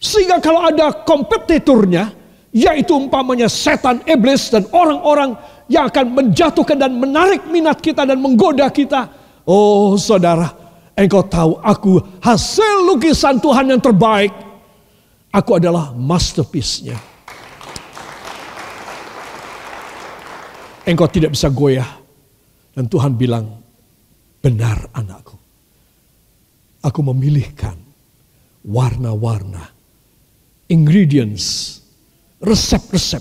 Sehingga 0.00 0.40
kalau 0.40 0.64
ada 0.64 1.04
kompetitornya, 1.04 2.08
yaitu 2.50 2.96
umpamanya 2.96 3.46
setan, 3.46 4.00
iblis, 4.08 4.48
dan 4.50 4.64
orang-orang 4.72 5.36
yang 5.70 5.86
akan 5.86 6.10
menjatuhkan 6.10 6.78
dan 6.78 6.98
menarik 6.98 7.46
minat 7.46 7.78
kita 7.78 8.02
dan 8.02 8.18
menggoda 8.18 8.66
kita. 8.74 9.06
Oh 9.46 9.94
saudara, 9.94 10.50
engkau 11.00 11.24
tahu 11.24 11.56
aku 11.64 11.96
hasil 12.20 12.84
lukisan 12.84 13.40
Tuhan 13.40 13.72
yang 13.72 13.80
terbaik. 13.80 14.36
Aku 15.32 15.56
adalah 15.56 15.94
masterpiece-nya. 15.96 17.10
engkau 20.90 21.06
tidak 21.06 21.38
bisa 21.38 21.46
goyah. 21.48 21.88
Dan 22.74 22.86
Tuhan 22.86 23.14
bilang, 23.18 23.46
benar 24.42 24.90
anakku. 24.94 25.38
aku 26.80 27.04
memilihkan 27.12 27.76
warna-warna, 28.64 29.68
ingredients, 30.64 31.76
resep-resep, 32.40 33.20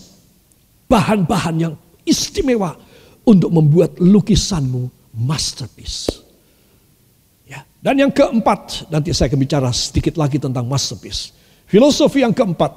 bahan-bahan 0.87 1.55
yang 1.59 1.73
istimewa 2.07 2.79
untuk 3.27 3.51
membuat 3.51 3.99
lukisanmu 3.99 5.11
masterpiece. 5.11 6.28
Dan 7.79 7.95
yang 7.95 8.11
keempat, 8.11 8.91
nanti 8.91 9.15
saya 9.15 9.31
akan 9.31 9.39
bicara 9.39 9.69
sedikit 9.71 10.19
lagi 10.19 10.35
tentang 10.35 10.67
masterpiece. 10.67 11.31
Filosofi 11.63 12.27
yang 12.27 12.35
keempat, 12.35 12.75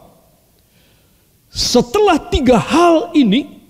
setelah 1.50 2.22
tiga 2.30 2.56
hal 2.56 3.10
ini, 3.18 3.60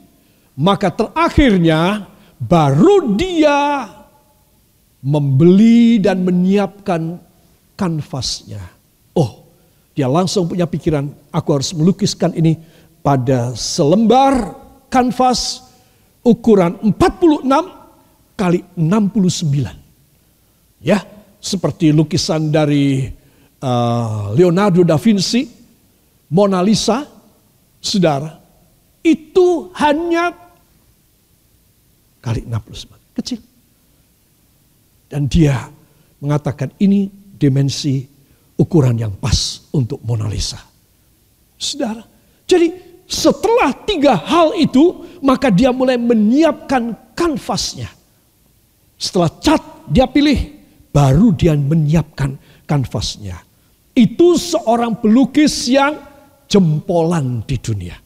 maka 0.53 0.93
terakhirnya 0.93 2.05
baru 2.37 3.17
dia 3.17 3.89
membeli 5.01 5.99
dan 5.99 6.21
menyiapkan 6.21 7.17
kanvasnya. 7.81 8.61
Oh, 9.17 9.49
dia 9.97 10.07
langsung 10.07 10.53
punya 10.53 10.69
pikiran, 10.69 11.11
aku 11.33 11.49
harus 11.57 11.73
melukiskan 11.73 12.37
ini 12.37 12.61
pada 13.01 13.57
selembar 13.57 14.55
kanvas 14.93 15.65
ukuran 16.23 16.79
46 16.93 17.41
kali 18.39 18.61
69. 18.77 19.81
Ya, 20.83 21.03
seperti 21.43 21.91
lukisan 21.91 22.55
dari 22.55 23.11
uh, 23.59 24.31
Leonardo 24.39 24.87
da 24.87 24.95
Vinci, 24.95 25.43
Mona 26.31 26.63
Lisa, 26.63 27.03
saudara, 27.83 28.39
itu 29.03 29.75
hanya 29.75 30.31
kali 32.23 32.47
69, 32.47 33.19
kecil. 33.19 33.41
Dan 35.11 35.27
dia 35.27 35.67
mengatakan 36.23 36.71
ini 36.79 37.11
dimensi 37.11 38.07
ukuran 38.55 38.95
yang 39.03 39.19
pas 39.19 39.67
untuk 39.75 39.99
Mona 40.07 40.31
Lisa. 40.31 40.63
Saudara, 41.59 42.07
jadi 42.47 42.71
setelah 43.11 43.75
tiga 43.83 44.15
hal 44.15 44.55
itu, 44.57 45.05
maka 45.21 45.51
dia 45.51 45.75
mulai 45.75 45.99
menyiapkan 45.99 47.13
kanvasnya. 47.19 47.91
Setelah 48.95 49.29
cat 49.43 49.61
dia 49.91 50.07
pilih, 50.07 50.62
baru 50.93 51.33
dia 51.33 51.57
menyiapkan 51.57 52.37
kanvasnya. 52.69 53.41
Itu 53.93 54.37
seorang 54.37 55.01
pelukis 55.01 55.69
yang 55.69 55.97
jempolan 56.47 57.45
di 57.49 57.57
dunia. 57.57 57.97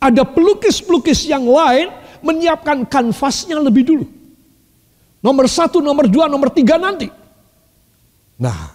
Ada 0.00 0.28
pelukis-pelukis 0.28 1.28
yang 1.28 1.48
lain 1.48 1.88
menyiapkan 2.20 2.84
kanvasnya 2.86 3.60
lebih 3.60 3.84
dulu. 3.88 4.06
Nomor 5.22 5.46
satu, 5.46 5.80
nomor 5.80 6.10
dua, 6.10 6.26
nomor 6.26 6.50
tiga 6.50 6.76
nanti. 6.76 7.06
Nah, 8.40 8.74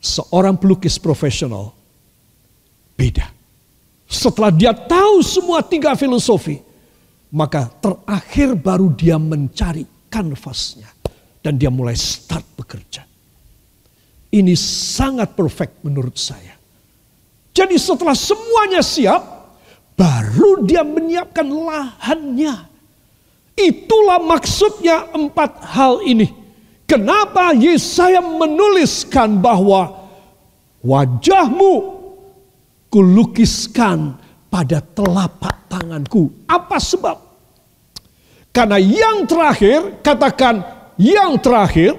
seorang 0.00 0.56
pelukis 0.56 0.96
profesional 0.96 1.76
beda. 2.96 3.28
Setelah 4.08 4.52
dia 4.52 4.72
tahu 4.72 5.20
semua 5.20 5.60
tiga 5.60 5.92
filosofi, 5.96 6.60
maka 7.32 7.68
terakhir 7.80 8.56
baru 8.56 8.92
dia 8.92 9.16
mencari 9.20 9.84
kanvasnya. 10.08 10.88
Dan 11.42 11.58
dia 11.58 11.68
mulai 11.74 11.98
start 11.98 12.46
bekerja. 12.54 13.02
Ini 14.32 14.54
sangat 14.56 15.34
perfect 15.34 15.82
menurut 15.82 16.14
saya. 16.14 16.54
Jadi 17.52 17.76
setelah 17.76 18.14
semuanya 18.16 18.80
siap, 18.80 19.20
baru 19.98 20.64
dia 20.64 20.86
menyiapkan 20.86 21.44
lahannya 21.44 22.72
Itulah 23.52 24.18
maksudnya 24.20 25.12
empat 25.12 25.60
hal 25.76 26.00
ini. 26.08 26.28
Kenapa 26.88 27.52
Yesaya 27.56 28.20
menuliskan 28.20 29.40
bahwa 29.40 30.08
wajahmu 30.80 31.72
kulukiskan 32.92 34.16
pada 34.52 34.84
telapak 34.84 35.68
tanganku. 35.68 36.28
Apa 36.44 36.76
sebab? 36.76 37.16
Karena 38.52 38.76
yang 38.76 39.24
terakhir, 39.24 40.04
katakan 40.04 40.60
yang 41.00 41.38
terakhir, 41.40 41.96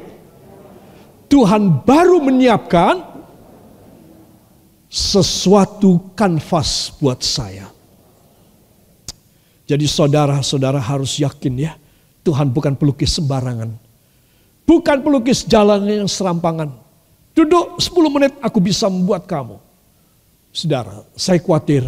Tuhan 1.30 1.82
baru 1.82 2.22
menyiapkan 2.22 3.02
sesuatu 4.94 6.14
kanvas 6.14 6.94
buat 7.02 7.26
saya. 7.26 7.74
Jadi 9.66 9.90
saudara-saudara 9.90 10.78
harus 10.78 11.18
yakin 11.18 11.54
ya, 11.58 11.74
Tuhan 12.22 12.54
bukan 12.54 12.78
pelukis 12.78 13.18
sembarangan. 13.18 13.74
Bukan 14.64 15.02
pelukis 15.02 15.44
jalan 15.44 15.84
yang 15.90 16.06
serampangan. 16.06 16.70
Duduk 17.34 17.82
10 17.82 18.14
menit 18.14 18.34
aku 18.38 18.62
bisa 18.62 18.86
membuat 18.86 19.26
kamu. 19.26 19.58
Saudara, 20.54 21.02
saya 21.18 21.42
khawatir 21.42 21.82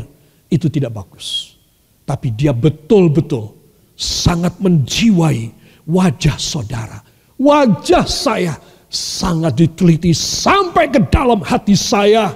itu 0.49 0.65
tidak 0.73 0.97
bagus. 0.97 1.53
Tapi 2.01 2.33
dia 2.33 2.49
betul-betul 2.49 3.53
sangat 3.93 4.57
menjiwai 4.57 5.53
wajah 5.89 6.37
saudara. 6.37 7.01
Wajah 7.35 8.05
saya 8.05 8.53
sangat 8.89 9.59
diteliti 9.59 10.13
sampai 10.15 10.89
ke 10.89 10.99
dalam 11.09 11.41
hati 11.41 11.73
saya. 11.77 12.33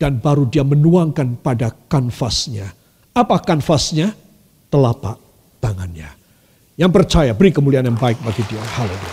Dan 0.00 0.16
baru 0.16 0.48
dia 0.48 0.64
menuangkan 0.64 1.44
pada 1.44 1.72
kanvasnya. 1.88 2.72
Apa 3.12 3.36
kanvasnya? 3.44 4.16
telapak 4.70 5.18
tangannya. 5.58 6.08
Yang 6.78 6.90
percaya 6.94 7.34
beri 7.36 7.52
kemuliaan 7.52 7.92
yang 7.92 7.98
baik 7.98 8.16
bagi 8.24 8.40
dia. 8.48 8.62
Haleluya. 8.62 9.12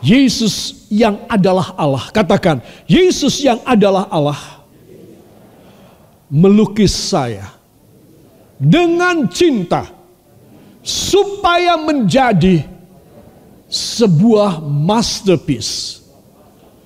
Yesus 0.00 0.88
yang 0.88 1.20
adalah 1.28 1.76
Allah. 1.76 2.08
Katakan, 2.08 2.64
Yesus 2.88 3.44
yang 3.44 3.60
adalah 3.68 4.08
Allah. 4.08 4.64
Melukis 6.32 6.96
saya. 6.96 7.52
Dengan 8.56 9.28
cinta. 9.28 9.99
Supaya 10.80 11.76
menjadi 11.76 12.64
sebuah 13.70 14.64
masterpiece. 14.64 16.02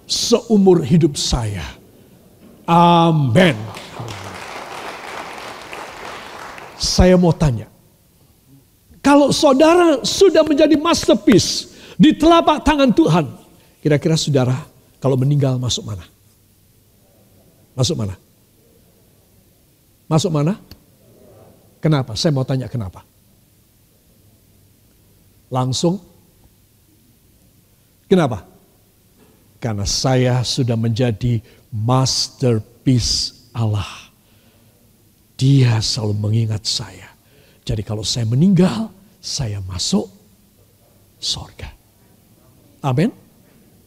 Seumur 0.05 0.85
hidup 0.85 1.17
saya. 1.17 1.65
Amin. 2.69 3.57
Saya 6.77 7.17
mau 7.17 7.33
tanya, 7.33 7.73
kalau 9.01 9.33
saudara 9.33 10.05
sudah 10.05 10.45
menjadi 10.45 10.77
masterpiece 10.77 11.73
di 11.97 12.13
telapak 12.13 12.61
tangan 12.61 12.93
Tuhan, 12.93 13.25
kira-kira 13.81 14.21
saudara 14.21 14.57
kalau 15.01 15.17
meninggal 15.17 15.57
masuk 15.57 15.89
mana? 15.89 16.05
Masuk 17.73 17.97
mana? 17.97 18.15
Masuk 20.05 20.29
mana? 20.29 20.61
Kenapa? 21.81 22.13
Saya 22.17 22.33
mau 22.37 22.45
tanya 22.45 22.69
kenapa. 22.69 23.05
Langsung. 25.55 26.03
Kenapa? 28.11 28.43
Karena 29.63 29.87
saya 29.87 30.43
sudah 30.43 30.75
menjadi 30.75 31.39
masterpiece 31.71 33.47
Allah. 33.55 34.11
Dia 35.39 35.79
selalu 35.79 36.15
mengingat 36.19 36.67
saya. 36.67 37.15
Jadi 37.63 37.87
kalau 37.87 38.03
saya 38.03 38.27
meninggal, 38.27 38.91
saya 39.23 39.63
masuk 39.63 40.11
sorga. 41.23 41.71
Amin. 42.83 43.15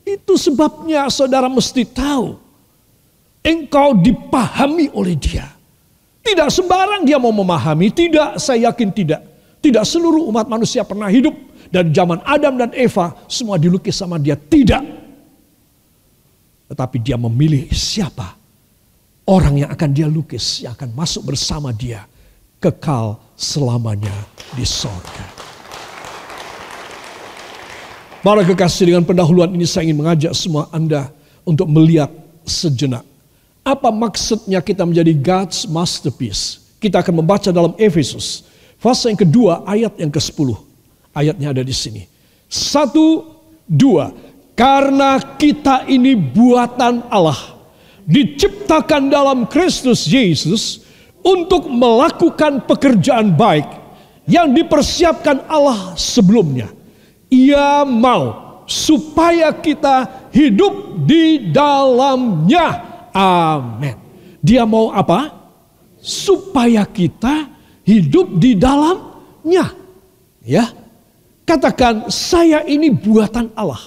Itu 0.08 0.40
sebabnya 0.40 1.12
saudara 1.12 1.52
mesti 1.52 1.84
tahu. 1.84 2.40
Engkau 3.44 3.96
dipahami 3.96 4.88
oleh 4.96 5.20
dia. 5.20 5.52
Tidak 6.24 6.48
sembarang 6.52 7.08
dia 7.08 7.16
mau 7.16 7.32
memahami. 7.32 7.92
Tidak, 7.92 8.40
saya 8.40 8.72
yakin 8.72 8.90
tidak. 8.92 9.22
Tidak 9.64 9.84
seluruh 9.88 10.28
umat 10.28 10.52
manusia 10.52 10.84
pernah 10.84 11.08
hidup. 11.08 11.47
Dan 11.68 11.92
zaman 11.92 12.24
Adam 12.24 12.56
dan 12.56 12.72
Eva 12.72 13.16
semua 13.28 13.60
dilukis 13.60 14.00
sama 14.00 14.16
dia. 14.18 14.40
Tidak. 14.40 14.84
Tetapi 16.68 16.98
dia 17.00 17.16
memilih 17.16 17.72
siapa 17.72 18.36
orang 19.28 19.68
yang 19.68 19.70
akan 19.72 19.90
dia 19.92 20.08
lukis, 20.08 20.64
yang 20.64 20.76
akan 20.76 20.96
masuk 20.96 21.32
bersama 21.32 21.76
dia, 21.76 22.08
kekal 22.64 23.20
selamanya 23.36 24.14
di 24.56 24.64
sorga. 24.64 25.28
Para 28.24 28.44
kekasih 28.44 28.92
dengan 28.92 29.08
pendahuluan 29.08 29.52
ini 29.56 29.64
saya 29.64 29.88
ingin 29.88 30.04
mengajak 30.04 30.34
semua 30.36 30.68
Anda 30.74 31.08
untuk 31.48 31.70
melihat 31.72 32.12
sejenak. 32.44 33.06
Apa 33.64 33.92
maksudnya 33.92 34.60
kita 34.60 34.84
menjadi 34.84 35.16
God's 35.16 35.68
masterpiece? 35.68 36.60
Kita 36.80 37.00
akan 37.04 37.24
membaca 37.24 37.52
dalam 37.52 37.76
Efesus. 37.80 38.48
Fase 38.80 39.08
yang 39.12 39.20
kedua 39.20 39.64
ayat 39.64 39.96
yang 39.96 40.12
ke-10. 40.12 40.67
Ayatnya 41.18 41.50
ada 41.50 41.66
di 41.66 41.74
sini. 41.74 42.06
Satu, 42.46 43.26
dua. 43.66 44.14
Karena 44.54 45.18
kita 45.18 45.90
ini 45.90 46.14
buatan 46.14 47.10
Allah 47.10 47.58
diciptakan 48.06 49.10
dalam 49.10 49.50
Kristus 49.50 50.06
Yesus 50.06 50.86
untuk 51.26 51.68
melakukan 51.68 52.64
pekerjaan 52.70 53.34
baik 53.34 53.66
yang 54.30 54.54
dipersiapkan 54.54 55.46
Allah 55.50 55.98
sebelumnya. 55.98 56.70
Ia 57.28 57.84
mau 57.84 58.62
supaya 58.70 59.52
kita 59.52 60.30
hidup 60.32 61.04
di 61.04 61.52
dalamnya. 61.52 62.68
Amin. 63.12 63.96
Dia 64.40 64.64
mau 64.64 64.94
apa? 64.94 65.34
Supaya 66.00 66.88
kita 66.88 67.52
hidup 67.84 68.40
di 68.40 68.56
dalamnya. 68.56 69.76
Ya. 70.48 70.87
Katakan 71.48 72.12
saya 72.12 72.68
ini 72.68 72.92
buatan 72.92 73.48
Allah. 73.56 73.80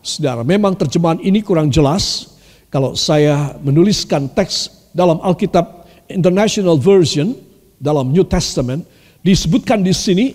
Saudara, 0.00 0.40
memang 0.40 0.72
terjemahan 0.72 1.20
ini 1.20 1.44
kurang 1.44 1.68
jelas 1.68 2.32
kalau 2.72 2.96
saya 2.96 3.52
menuliskan 3.60 4.32
teks 4.32 4.88
dalam 4.96 5.20
Alkitab 5.20 5.84
International 6.08 6.80
Version 6.80 7.36
dalam 7.76 8.16
New 8.16 8.24
Testament 8.24 8.88
disebutkan 9.20 9.84
di 9.84 9.92
sini 9.92 10.32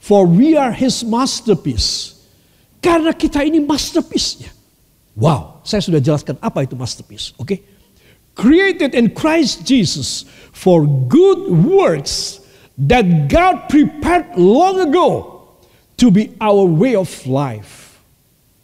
for 0.00 0.24
we 0.24 0.56
are 0.56 0.72
his 0.72 1.04
masterpiece. 1.04 2.16
Karena 2.80 3.12
kita 3.12 3.44
ini 3.44 3.60
masterpiece-nya. 3.60 4.48
Wow, 5.20 5.60
saya 5.68 5.84
sudah 5.84 6.00
jelaskan 6.00 6.40
apa 6.40 6.64
itu 6.64 6.72
masterpiece, 6.72 7.36
oke? 7.36 7.44
Okay? 7.44 7.58
Created 8.32 8.96
in 8.96 9.12
Christ 9.12 9.68
Jesus 9.68 10.24
for 10.56 10.88
good 10.88 11.52
works 11.52 12.39
that 12.88 13.28
God 13.28 13.68
prepared 13.68 14.36
long 14.36 14.80
ago 14.80 15.46
to 16.00 16.10
be 16.10 16.32
our 16.40 16.64
way 16.64 16.96
of 16.96 17.08
life. 17.28 18.00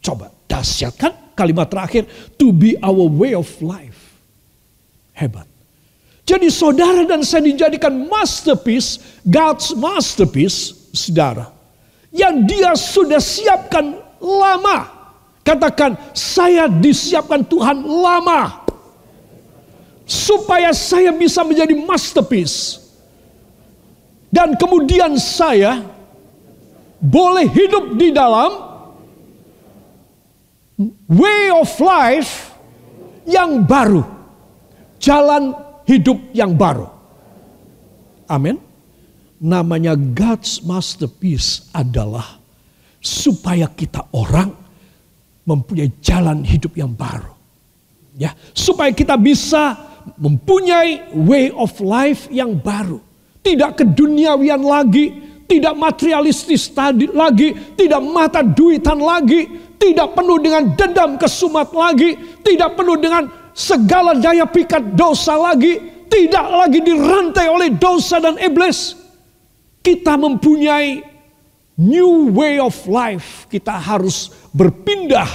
Coba, 0.01 0.33
dahsyat 0.49 0.97
kan 0.97 1.13
kalimat 1.37 1.69
terakhir, 1.69 2.09
to 2.41 2.53
be 2.53 2.77
our 2.81 3.07
way 3.07 3.37
of 3.37 3.49
life. 3.61 4.17
Hebat. 5.13 5.49
Jadi 6.27 6.51
saudara 6.51 7.07
dan 7.07 7.23
saya 7.23 7.47
dijadikan 7.47 8.11
masterpiece, 8.11 9.21
God's 9.23 9.77
masterpiece, 9.79 10.91
saudara. 10.91 11.55
Yang 12.11 12.35
dia 12.51 12.71
sudah 12.75 13.21
siapkan 13.23 14.01
lama 14.19 14.97
Katakan, 15.47 15.95
saya 16.11 16.67
disiapkan 16.67 17.47
Tuhan 17.47 17.87
lama. 17.87 18.67
Supaya 20.03 20.75
saya 20.75 21.15
bisa 21.15 21.47
menjadi 21.47 21.71
masterpiece. 21.87 22.86
Dan 24.37 24.53
kemudian 24.61 25.17
saya 25.17 25.81
boleh 27.01 27.49
hidup 27.49 27.97
di 27.97 28.13
dalam 28.13 28.53
way 31.09 31.49
of 31.57 31.73
life 31.81 32.53
yang 33.25 33.65
baru. 33.65 34.05
Jalan 35.01 35.57
hidup 35.89 36.21
yang 36.37 36.53
baru. 36.53 36.85
Amin. 38.29 38.61
Namanya 39.41 39.97
God's 39.97 40.61
masterpiece 40.61 41.73
adalah 41.73 42.37
supaya 43.01 43.73
kita 43.73 44.05
orang 44.13 44.53
mempunyai 45.49 45.97
jalan 46.05 46.45
hidup 46.45 46.77
yang 46.77 46.93
baru. 46.93 47.33
Ya, 48.21 48.37
supaya 48.53 48.93
kita 48.93 49.17
bisa 49.17 49.81
mempunyai 50.21 51.17
way 51.25 51.49
of 51.57 51.73
life 51.81 52.29
yang 52.29 52.53
baru. 52.61 53.01
Tidak 53.47 53.79
keduniawian 53.79 54.59
lagi, 54.59 55.07
tidak 55.47 55.79
materialistis 55.79 56.67
tadi 56.75 57.07
lagi, 57.07 57.55
tidak 57.79 58.03
mata 58.03 58.43
duitan 58.43 58.99
lagi, 58.99 59.47
tidak 59.79 60.19
penuh 60.19 60.43
dengan 60.43 60.75
dendam 60.75 61.15
kesumat 61.15 61.71
lagi, 61.71 62.43
tidak 62.43 62.75
penuh 62.75 62.99
dengan 62.99 63.31
segala 63.55 64.19
daya 64.19 64.51
pikat 64.51 64.99
dosa 64.99 65.39
lagi, 65.39 65.79
tidak 66.11 66.47
lagi 66.51 66.83
dirantai 66.83 67.47
oleh 67.47 67.71
dosa 67.79 68.19
dan 68.19 68.35
iblis. 68.43 68.99
Kita 69.79 70.19
mempunyai 70.19 71.07
new 71.79 72.35
way 72.35 72.59
of 72.59 72.75
life, 72.91 73.47
kita 73.47 73.79
harus 73.79 74.35
berpindah, 74.51 75.31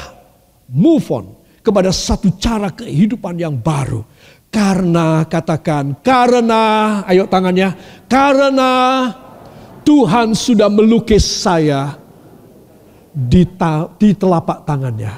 move 0.67 1.07
on 1.15 1.31
kepada 1.63 1.95
satu 1.95 2.35
cara 2.35 2.75
kehidupan 2.75 3.39
yang 3.39 3.55
baru. 3.55 4.03
Karena 4.51 5.23
katakan, 5.23 5.95
karena, 6.03 6.99
ayo 7.07 7.23
tangannya, 7.23 7.71
karena 8.11 8.71
Tuhan 9.87 10.35
sudah 10.35 10.67
melukis 10.67 11.23
saya 11.23 11.95
di, 13.15 13.47
ta, 13.47 13.87
di 13.95 14.11
telapak 14.11 14.67
tangannya. 14.67 15.13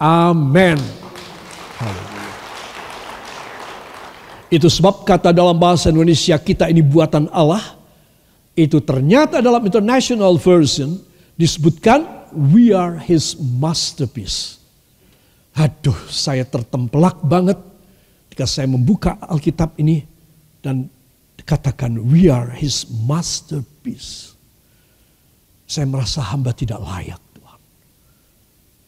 Amin. 0.00 0.80
Itu 4.48 4.72
sebab 4.72 5.04
kata 5.04 5.28
dalam 5.28 5.60
bahasa 5.60 5.92
Indonesia 5.92 6.40
kita 6.40 6.72
ini 6.72 6.80
buatan 6.80 7.28
Allah 7.28 7.76
itu 8.56 8.80
ternyata 8.80 9.44
dalam 9.44 9.60
international 9.68 10.40
version 10.40 10.96
disebutkan 11.36 12.08
we 12.32 12.72
are 12.72 12.96
his 12.96 13.36
masterpiece. 13.36 14.56
Aduh, 15.52 15.96
saya 16.08 16.48
tertempelak 16.48 17.20
banget 17.20 17.58
ketika 18.38 18.54
saya 18.54 18.70
membuka 18.70 19.18
Alkitab 19.18 19.74
ini 19.82 20.06
dan 20.62 20.86
katakan 21.42 21.98
we 21.98 22.30
are 22.30 22.54
his 22.54 22.86
masterpiece. 22.86 24.38
Saya 25.66 25.90
merasa 25.90 26.22
hamba 26.22 26.54
tidak 26.54 26.78
layak 26.78 27.18
Tuhan. 27.34 27.60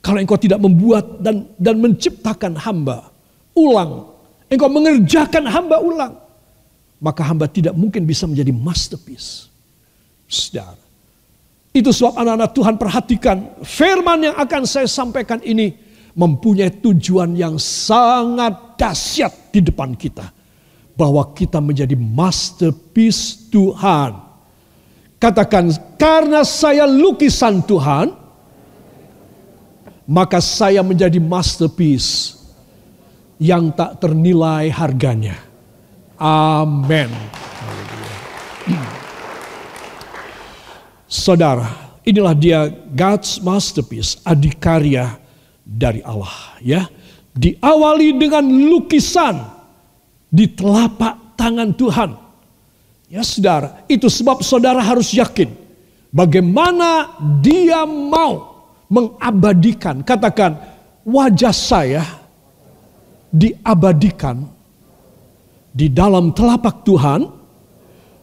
Kalau 0.07 0.19
engkau 0.23 0.39
tidak 0.39 0.63
membuat 0.63 1.19
dan 1.19 1.51
dan 1.59 1.83
menciptakan 1.83 2.63
hamba 2.63 3.11
ulang, 3.59 4.15
engkau 4.47 4.71
mengerjakan 4.71 5.51
hamba 5.51 5.83
ulang, 5.83 6.15
maka 7.03 7.27
hamba 7.27 7.51
tidak 7.51 7.75
mungkin 7.75 8.07
bisa 8.07 8.31
menjadi 8.31 8.55
masterpiece. 8.55 9.51
Saudara. 10.31 10.79
Itu 11.75 11.91
sebab 11.91 12.23
anak-anak 12.23 12.51
Tuhan 12.55 12.75
perhatikan 12.79 13.37
firman 13.67 14.31
yang 14.31 14.39
akan 14.39 14.63
saya 14.63 14.87
sampaikan 14.87 15.43
ini 15.43 15.75
mempunyai 16.15 16.71
tujuan 16.83 17.35
yang 17.39 17.59
sangat 17.61 18.79
dahsyat 18.79 19.53
di 19.55 19.61
depan 19.63 19.95
kita. 19.95 20.31
Bahwa 20.95 21.33
kita 21.33 21.63
menjadi 21.63 21.97
masterpiece 21.97 23.49
Tuhan. 23.49 24.21
Katakan, 25.21 25.73
karena 25.97 26.45
saya 26.45 26.85
lukisan 26.89 27.65
Tuhan, 27.65 28.13
maka 30.11 30.43
saya 30.43 30.83
menjadi 30.83 31.23
masterpiece 31.23 32.37
yang 33.41 33.73
tak 33.73 34.03
ternilai 34.03 34.69
harganya. 34.69 35.39
Amin. 36.21 37.09
Saudara, 41.09 41.97
inilah 42.05 42.37
dia 42.37 42.69
God's 42.93 43.41
masterpiece, 43.41 44.21
adikarya 44.23 45.17
dari 45.71 46.03
Allah 46.03 46.59
ya. 46.59 46.83
Diawali 47.31 48.19
dengan 48.19 48.43
lukisan 48.43 49.39
di 50.27 50.51
telapak 50.51 51.39
tangan 51.39 51.71
Tuhan. 51.79 52.11
Ya 53.07 53.23
saudara, 53.23 53.87
itu 53.87 54.11
sebab 54.11 54.43
saudara 54.43 54.83
harus 54.83 55.15
yakin 55.15 55.51
bagaimana 56.11 57.19
dia 57.39 57.87
mau 57.87 58.67
mengabadikan, 58.91 60.03
katakan 60.03 60.59
wajah 61.07 61.55
saya 61.55 62.03
diabadikan 63.31 64.47
di 65.71 65.87
dalam 65.87 66.35
telapak 66.35 66.83
Tuhan 66.83 67.31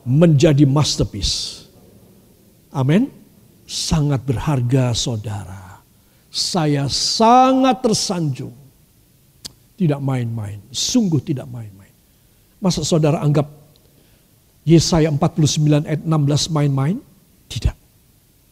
menjadi 0.07 0.67
masterpiece. 0.67 1.67
Amin. 2.71 3.11
Sangat 3.67 4.23
berharga 4.23 4.95
saudara. 4.95 5.66
Saya 6.37 6.85
sangat 6.85 7.81
tersanjung. 7.81 8.53
Tidak 9.73 9.97
main-main. 9.97 10.61
Sungguh 10.69 11.17
tidak 11.17 11.49
main-main. 11.49 11.89
Masa 12.61 12.85
saudara 12.85 13.25
anggap 13.25 13.49
Yesaya 14.61 15.09
49 15.09 15.89
ayat 15.89 16.01
16 16.05 16.53
main-main? 16.53 17.01
Tidak. 17.49 17.73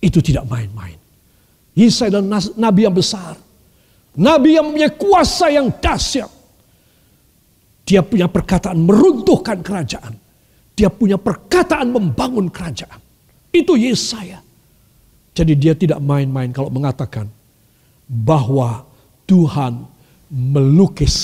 Itu 0.01 0.17
tidak 0.25 0.49
main-main. 0.49 0.97
Yesaya 1.77 2.17
adalah 2.17 2.41
nabi 2.57 2.89
yang 2.89 2.95
besar. 2.97 3.37
Nabi 4.17 4.57
yang 4.57 4.73
punya 4.73 4.89
kuasa 4.89 5.53
yang 5.53 5.69
dahsyat. 5.69 6.31
Dia 7.85 8.01
punya 8.01 8.25
perkataan 8.25 8.81
meruntuhkan 8.81 9.61
kerajaan. 9.61 10.17
Dia 10.73 10.89
punya 10.89 11.21
perkataan 11.21 11.93
membangun 11.93 12.49
kerajaan. 12.49 12.97
Itu 13.53 13.77
Yesaya. 13.77 14.41
Jadi 15.37 15.53
dia 15.53 15.77
tidak 15.77 16.01
main-main 16.01 16.49
kalau 16.49 16.73
mengatakan 16.73 17.29
bahwa 18.05 18.85
Tuhan 19.25 19.85
melukis 20.29 21.17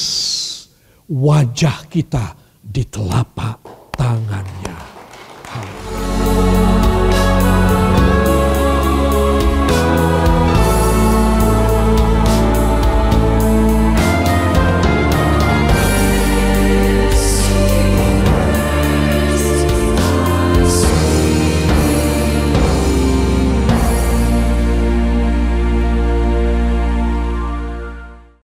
wajah 1.10 1.86
kita 1.90 2.38
di 2.62 2.86
telapak 2.88 3.60
tangannya. 3.96 4.91